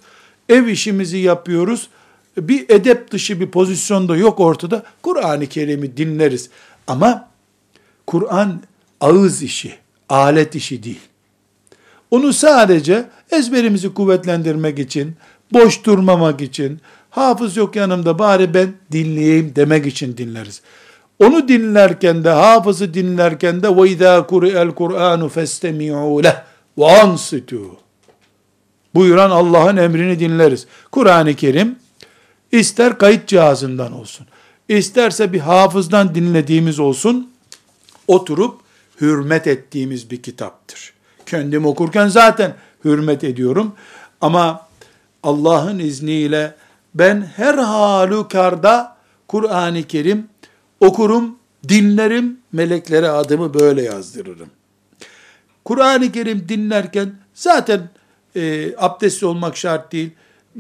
[0.49, 1.89] Ev işimizi yapıyoruz.
[2.37, 4.83] Bir edep dışı bir pozisyonda yok ortada.
[5.03, 6.51] Kur'an-ı Kerim'i dinleriz.
[6.87, 7.28] Ama
[8.07, 8.61] Kur'an
[9.01, 9.74] ağız işi,
[10.09, 11.01] alet işi değil.
[12.11, 15.16] Onu sadece ezberimizi kuvvetlendirmek için,
[15.53, 20.61] boş durmamak için, hafız yok yanımda bari ben dinleyeyim demek için dinleriz.
[21.20, 26.36] Onu dinlerken de, hafızı dinlerken de وَاِذَا قُرِئَ الْقُرْآنُ فَاسْتَمِعُوا لَهُ
[26.78, 27.86] وَاَنْصِتُوا
[28.95, 30.68] buyuran Allah'ın emrini dinleriz.
[30.91, 31.76] Kur'an-ı Kerim
[32.51, 34.28] ister kayıt cihazından olsun,
[34.70, 37.32] isterse bir hafızdan dinlediğimiz olsun,
[38.07, 38.59] oturup
[39.01, 40.93] hürmet ettiğimiz bir kitaptır.
[41.26, 42.55] Kendim okurken zaten
[42.86, 43.76] hürmet ediyorum
[44.22, 44.68] ama
[45.24, 46.55] Allah'ın izniyle
[46.95, 48.97] ben her halükarda
[49.28, 50.28] Kur'an-ı Kerim
[50.80, 51.38] okurum,
[51.68, 54.49] dinlerim, meleklere adımı böyle yazdırırım.
[55.64, 57.91] Kur'an-ı Kerim dinlerken zaten
[58.36, 60.11] e, abdestli olmak şart değil.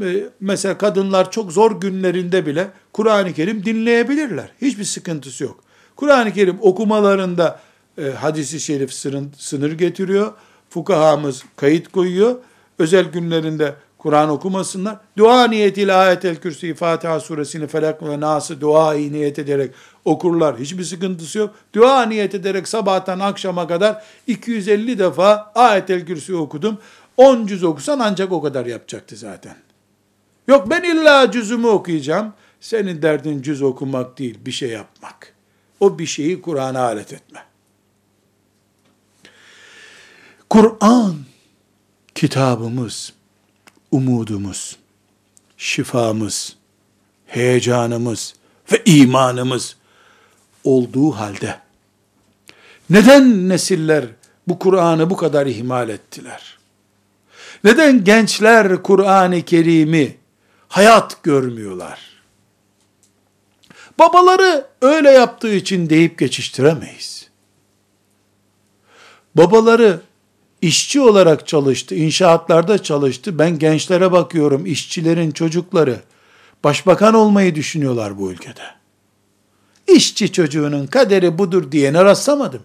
[0.00, 4.52] E, mesela kadınlar çok zor günlerinde bile Kur'an-ı Kerim dinleyebilirler.
[4.62, 5.60] Hiçbir sıkıntısı yok.
[5.96, 7.60] Kur'an-ı Kerim okumalarında
[7.98, 10.32] e, hadisi şerif sınır, sınır getiriyor.
[10.70, 12.36] Fukahamız kayıt koyuyor.
[12.78, 14.98] Özel günlerinde Kur'an okumasınlar.
[15.18, 19.74] Dua niyetiyle ayetel kürsüyü, Fatiha suresini, Felak ve Nas'ı duayı niyet ederek
[20.04, 20.58] okurlar.
[20.58, 21.54] Hiçbir sıkıntısı yok.
[21.74, 26.78] Dua niyet ederek sabahtan akşama kadar 250 defa ayetel kürsüyü okudum.
[27.16, 29.56] 10 cüz okusan ancak o kadar yapacaktı zaten.
[30.48, 32.32] Yok ben illa cüzümü okuyacağım.
[32.60, 35.34] Senin derdin cüz okumak değil, bir şey yapmak.
[35.80, 37.42] O bir şeyi Kur'an'a alet etme.
[40.50, 41.16] Kur'an
[42.14, 43.12] kitabımız,
[43.90, 44.76] umudumuz,
[45.56, 46.56] şifamız,
[47.26, 48.34] heyecanımız
[48.72, 49.76] ve imanımız
[50.64, 51.58] olduğu halde
[52.90, 54.04] neden nesiller
[54.48, 56.58] bu Kur'an'ı bu kadar ihmal ettiler?
[57.64, 60.16] Neden gençler Kur'an-ı Kerim'i
[60.68, 62.10] hayat görmüyorlar?
[63.98, 67.30] Babaları öyle yaptığı için deyip geçiştiremeyiz.
[69.34, 70.00] Babaları
[70.62, 73.38] işçi olarak çalıştı, inşaatlarda çalıştı.
[73.38, 76.00] Ben gençlere bakıyorum, işçilerin çocukları
[76.64, 78.62] başbakan olmayı düşünüyorlar bu ülkede.
[79.88, 82.62] İşçi çocuğunun kaderi budur diyene rastlamadım.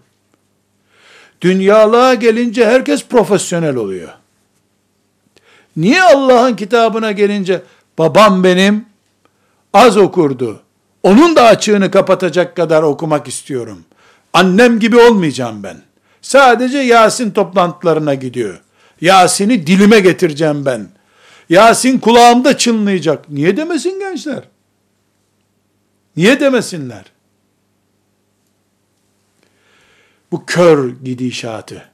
[1.40, 4.08] Dünyalığa gelince herkes profesyonel oluyor.
[5.76, 7.62] Niye Allah'ın kitabına gelince
[7.98, 8.86] babam benim
[9.74, 10.60] az okurdu.
[11.02, 13.84] Onun da açığını kapatacak kadar okumak istiyorum.
[14.32, 15.85] Annem gibi olmayacağım ben.
[16.26, 18.60] Sadece Yasin toplantılarına gidiyor.
[19.00, 20.88] Yasin'i dilime getireceğim ben.
[21.48, 23.30] Yasin kulağımda çınlayacak.
[23.30, 24.42] Niye demesin gençler?
[26.16, 27.04] Niye demesinler?
[30.32, 31.88] Bu kör gidişatı,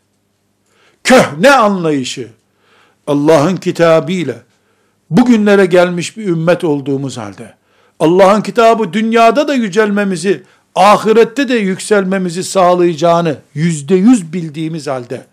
[1.04, 2.30] köhne anlayışı,
[3.06, 4.36] Allah'ın kitabıyla
[5.10, 7.54] bugünlere gelmiş bir ümmet olduğumuz halde,
[8.00, 10.42] Allah'ın kitabı dünyada da yücelmemizi,
[10.74, 15.26] ahirette de yükselmemizi sağlayacağını yüzde yüz bildiğimiz halde,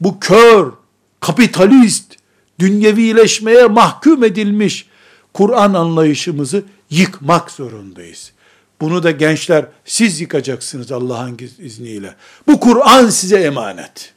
[0.00, 0.72] bu kör,
[1.20, 2.16] kapitalist,
[2.58, 4.86] dünyevileşmeye mahkum edilmiş
[5.34, 8.32] Kur'an anlayışımızı yıkmak zorundayız.
[8.80, 12.14] Bunu da gençler siz yıkacaksınız Allah'ın izniyle.
[12.46, 14.14] Bu Kur'an size emanet.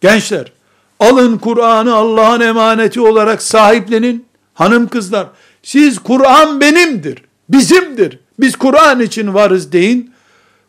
[0.00, 0.52] Gençler,
[1.00, 4.26] alın Kur'an'ı Allah'ın emaneti olarak sahiplenin.
[4.54, 5.26] Hanım kızlar,
[5.62, 8.18] siz Kur'an benimdir, bizimdir.
[8.42, 10.12] Biz Kur'an için varız deyin.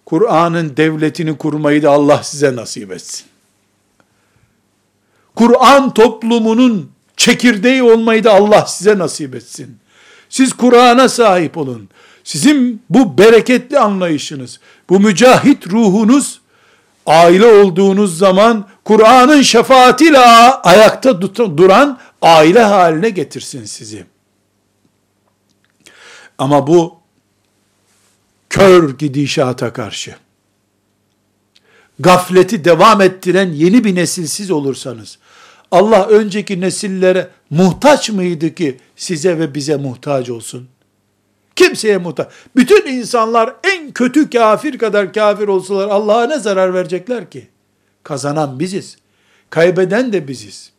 [0.05, 3.25] Kur'an'ın devletini kurmayı da Allah size nasip etsin.
[5.35, 9.77] Kur'an toplumunun çekirdeği olmayı da Allah size nasip etsin.
[10.29, 11.89] Siz Kur'an'a sahip olun.
[12.23, 14.59] Sizin bu bereketli anlayışınız,
[14.89, 16.41] bu mücahit ruhunuz,
[17.05, 24.05] aile olduğunuz zaman Kur'an'ın şefaatiyle ayakta duran aile haline getirsin sizi.
[26.37, 27.02] Ama bu
[28.53, 30.15] kör gidişata karşı,
[31.99, 35.17] gafleti devam ettiren yeni bir nesilsiz olursanız,
[35.71, 40.67] Allah önceki nesillere muhtaç mıydı ki size ve bize muhtaç olsun?
[41.55, 42.27] Kimseye muhtaç.
[42.55, 47.47] Bütün insanlar en kötü kafir kadar kafir olsalar Allah'a ne zarar verecekler ki?
[48.03, 48.97] Kazanan biziz.
[49.49, 50.72] Kaybeden de biziz.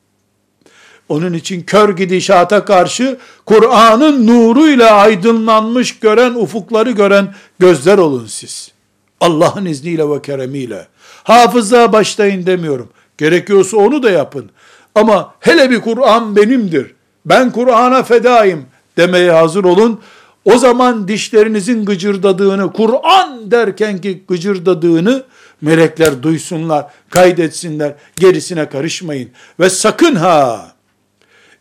[1.08, 8.72] Onun için kör gidişata karşı Kur'an'ın nuruyla aydınlanmış gören, ufukları gören gözler olun siz.
[9.20, 10.86] Allah'ın izniyle ve keremiyle.
[11.24, 12.88] Hafıza başlayın demiyorum.
[13.18, 14.50] Gerekiyorsa onu da yapın.
[14.94, 16.94] Ama hele bir Kur'an benimdir.
[17.26, 20.00] Ben Kur'an'a fedayım demeye hazır olun.
[20.44, 25.24] O zaman dişlerinizin gıcırdadığını, Kur'an derken ki gıcırdadığını
[25.60, 29.30] melekler duysunlar, kaydetsinler, gerisine karışmayın.
[29.60, 30.73] Ve sakın ha,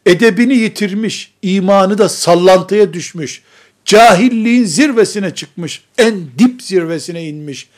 [0.06, 3.42] edebini yitirmiş, imanı da sallantıya düşmüş,
[3.86, 7.70] cahilliğin zirvesine çıkmış, en dip zirvesine inmiş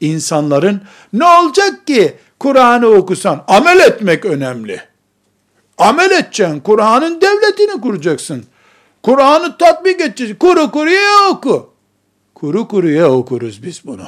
[0.00, 4.80] insanların, ne olacak ki Kur'an'ı okusan, amel etmek önemli.
[5.78, 8.44] Amel edeceksin, Kur'an'ın devletini kuracaksın.
[9.02, 10.38] Kur'an'ı tatbik edeceğiz.
[10.38, 11.70] Kuru kuruya oku.
[12.34, 14.06] Kuru kuruya okuruz biz bunu.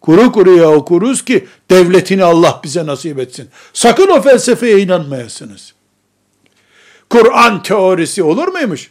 [0.00, 3.48] Kuru kuruya okuruz ki devletini Allah bize nasip etsin.
[3.72, 5.74] Sakın o felsefeye inanmayasınız.
[7.14, 8.90] Kur'an teorisi olur muymuş?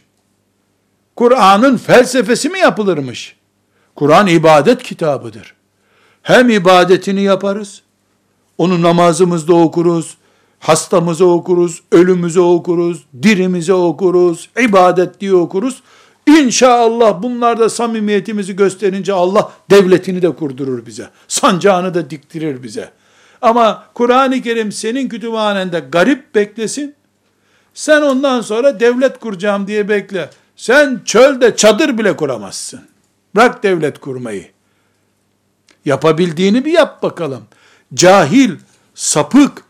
[1.16, 3.36] Kur'an'ın felsefesi mi yapılırmış?
[3.94, 5.54] Kur'an ibadet kitabıdır.
[6.22, 7.82] Hem ibadetini yaparız,
[8.58, 10.16] onu namazımızda okuruz,
[10.58, 15.82] hastamızı okuruz, ölümüzü okuruz, dirimizi okuruz, ibadet diye okuruz.
[16.26, 21.10] İnşallah bunlarda samimiyetimizi gösterince Allah devletini de kurdurur bize.
[21.28, 22.90] Sancağını da diktirir bize.
[23.42, 26.94] Ama Kur'an-ı Kerim senin kütüphanende garip beklesin.
[27.74, 30.30] Sen ondan sonra devlet kuracağım diye bekle.
[30.56, 32.80] Sen çölde çadır bile kuramazsın.
[33.36, 34.46] Bırak devlet kurmayı.
[35.84, 37.44] Yapabildiğini bir yap bakalım.
[37.94, 38.50] Cahil,
[38.94, 39.64] sapık,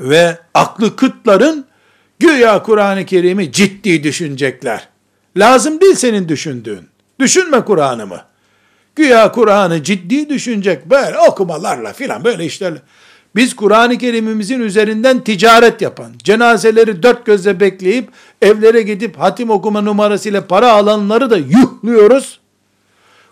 [0.00, 1.66] ve aklı kıtların
[2.18, 4.88] güya Kur'an-ı Kerim'i ciddi düşünecekler.
[5.36, 6.88] Lazım değil senin düşündüğün.
[7.20, 8.20] Düşünme Kur'an'ımı.
[8.96, 12.78] Güya Kur'an'ı ciddi düşünecek böyle okumalarla filan böyle işlerle.
[13.36, 18.08] Biz Kur'an-ı Kerim'imizin üzerinden ticaret yapan, cenazeleri dört gözle bekleyip
[18.42, 22.40] evlere gidip hatim okuma numarasıyla para alanları da yuhluyoruz.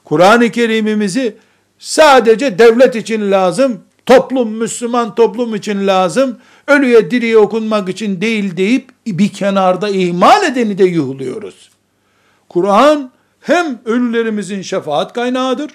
[0.04, 1.36] Kur'an-ı Kerim'imizi
[1.78, 8.90] sadece devlet için lazım, toplum, Müslüman toplum için lazım, ölüye diriye okunmak için değil deyip
[9.06, 11.70] bir kenarda ihmal edeni de yuhluyoruz.
[12.48, 15.70] Kur'an hem ölülerimizin şefaat kaynağıdır,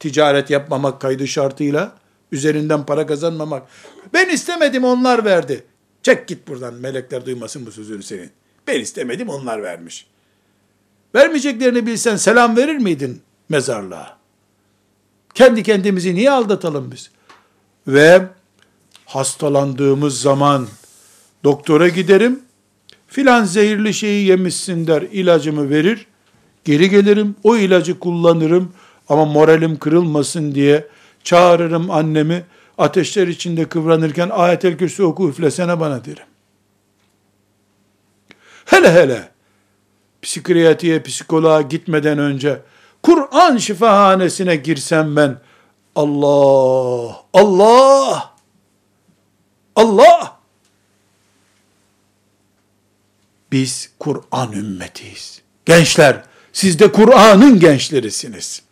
[0.00, 1.92] ticaret yapmamak kaydı şartıyla,
[2.32, 3.66] üzerinden para kazanmamak.
[4.12, 5.64] Ben istemedim onlar verdi.
[6.02, 8.30] Çek git buradan melekler duymasın bu sözünü senin.
[8.66, 10.06] Ben istemedim onlar vermiş.
[11.14, 14.18] Vermeyeceklerini bilsen selam verir miydin mezarlığa?
[15.34, 17.10] Kendi kendimizi niye aldatalım biz?
[17.86, 18.22] Ve
[19.06, 20.68] hastalandığımız zaman
[21.44, 22.42] doktora giderim,
[23.06, 26.06] filan zehirli şeyi yemişsin der, ilacımı verir,
[26.64, 28.72] geri gelirim, o ilacı kullanırım
[29.08, 30.86] ama moralim kırılmasın diye
[31.24, 32.44] çağırırım annemi,
[32.78, 36.26] ateşler içinde kıvranırken ayetel kürsü oku üflesene bana derim.
[38.64, 39.28] Hele hele
[40.22, 42.60] psikiyatriye, psikoloğa gitmeden önce
[43.02, 45.38] Kur'an şifahanesine girsem ben,
[45.96, 48.34] Allah, Allah,
[49.76, 50.38] Allah.
[53.52, 55.42] Biz Kur'an ümmetiyiz.
[55.66, 58.62] Gençler, siz de Kur'an'ın gençlerisiniz.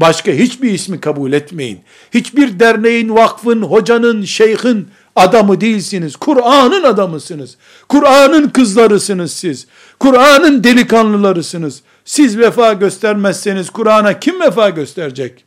[0.00, 1.80] Başka hiçbir ismi kabul etmeyin.
[2.14, 6.16] Hiçbir derneğin, vakfın, hocanın, şeyhin adamı değilsiniz.
[6.16, 7.56] Kur'an'ın adamısınız.
[7.88, 9.66] Kur'an'ın kızlarısınız siz.
[9.98, 11.82] Kur'an'ın delikanlılarısınız.
[12.04, 15.44] Siz vefa göstermezseniz Kur'an'a kim vefa gösterecek?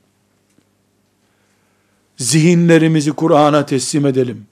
[2.17, 4.45] Zihinlerimizi Kur'an'a teslim edelim.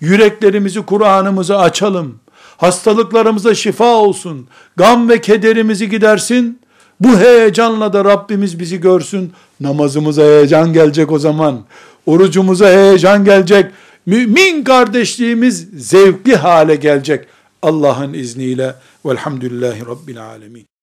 [0.00, 2.20] Yüreklerimizi Kur'an'ımıza açalım.
[2.56, 4.48] Hastalıklarımıza şifa olsun.
[4.76, 6.63] Gam ve kederimizi gidersin.
[7.00, 9.32] Bu heyecanla da Rabbimiz bizi görsün.
[9.60, 11.64] Namazımıza heyecan gelecek o zaman.
[12.06, 13.70] Orucumuza heyecan gelecek.
[14.06, 17.26] Mümin kardeşliğimiz zevkli hale gelecek.
[17.62, 18.74] Allah'ın izniyle
[19.06, 20.73] velhamdülillahi rabbil alemin.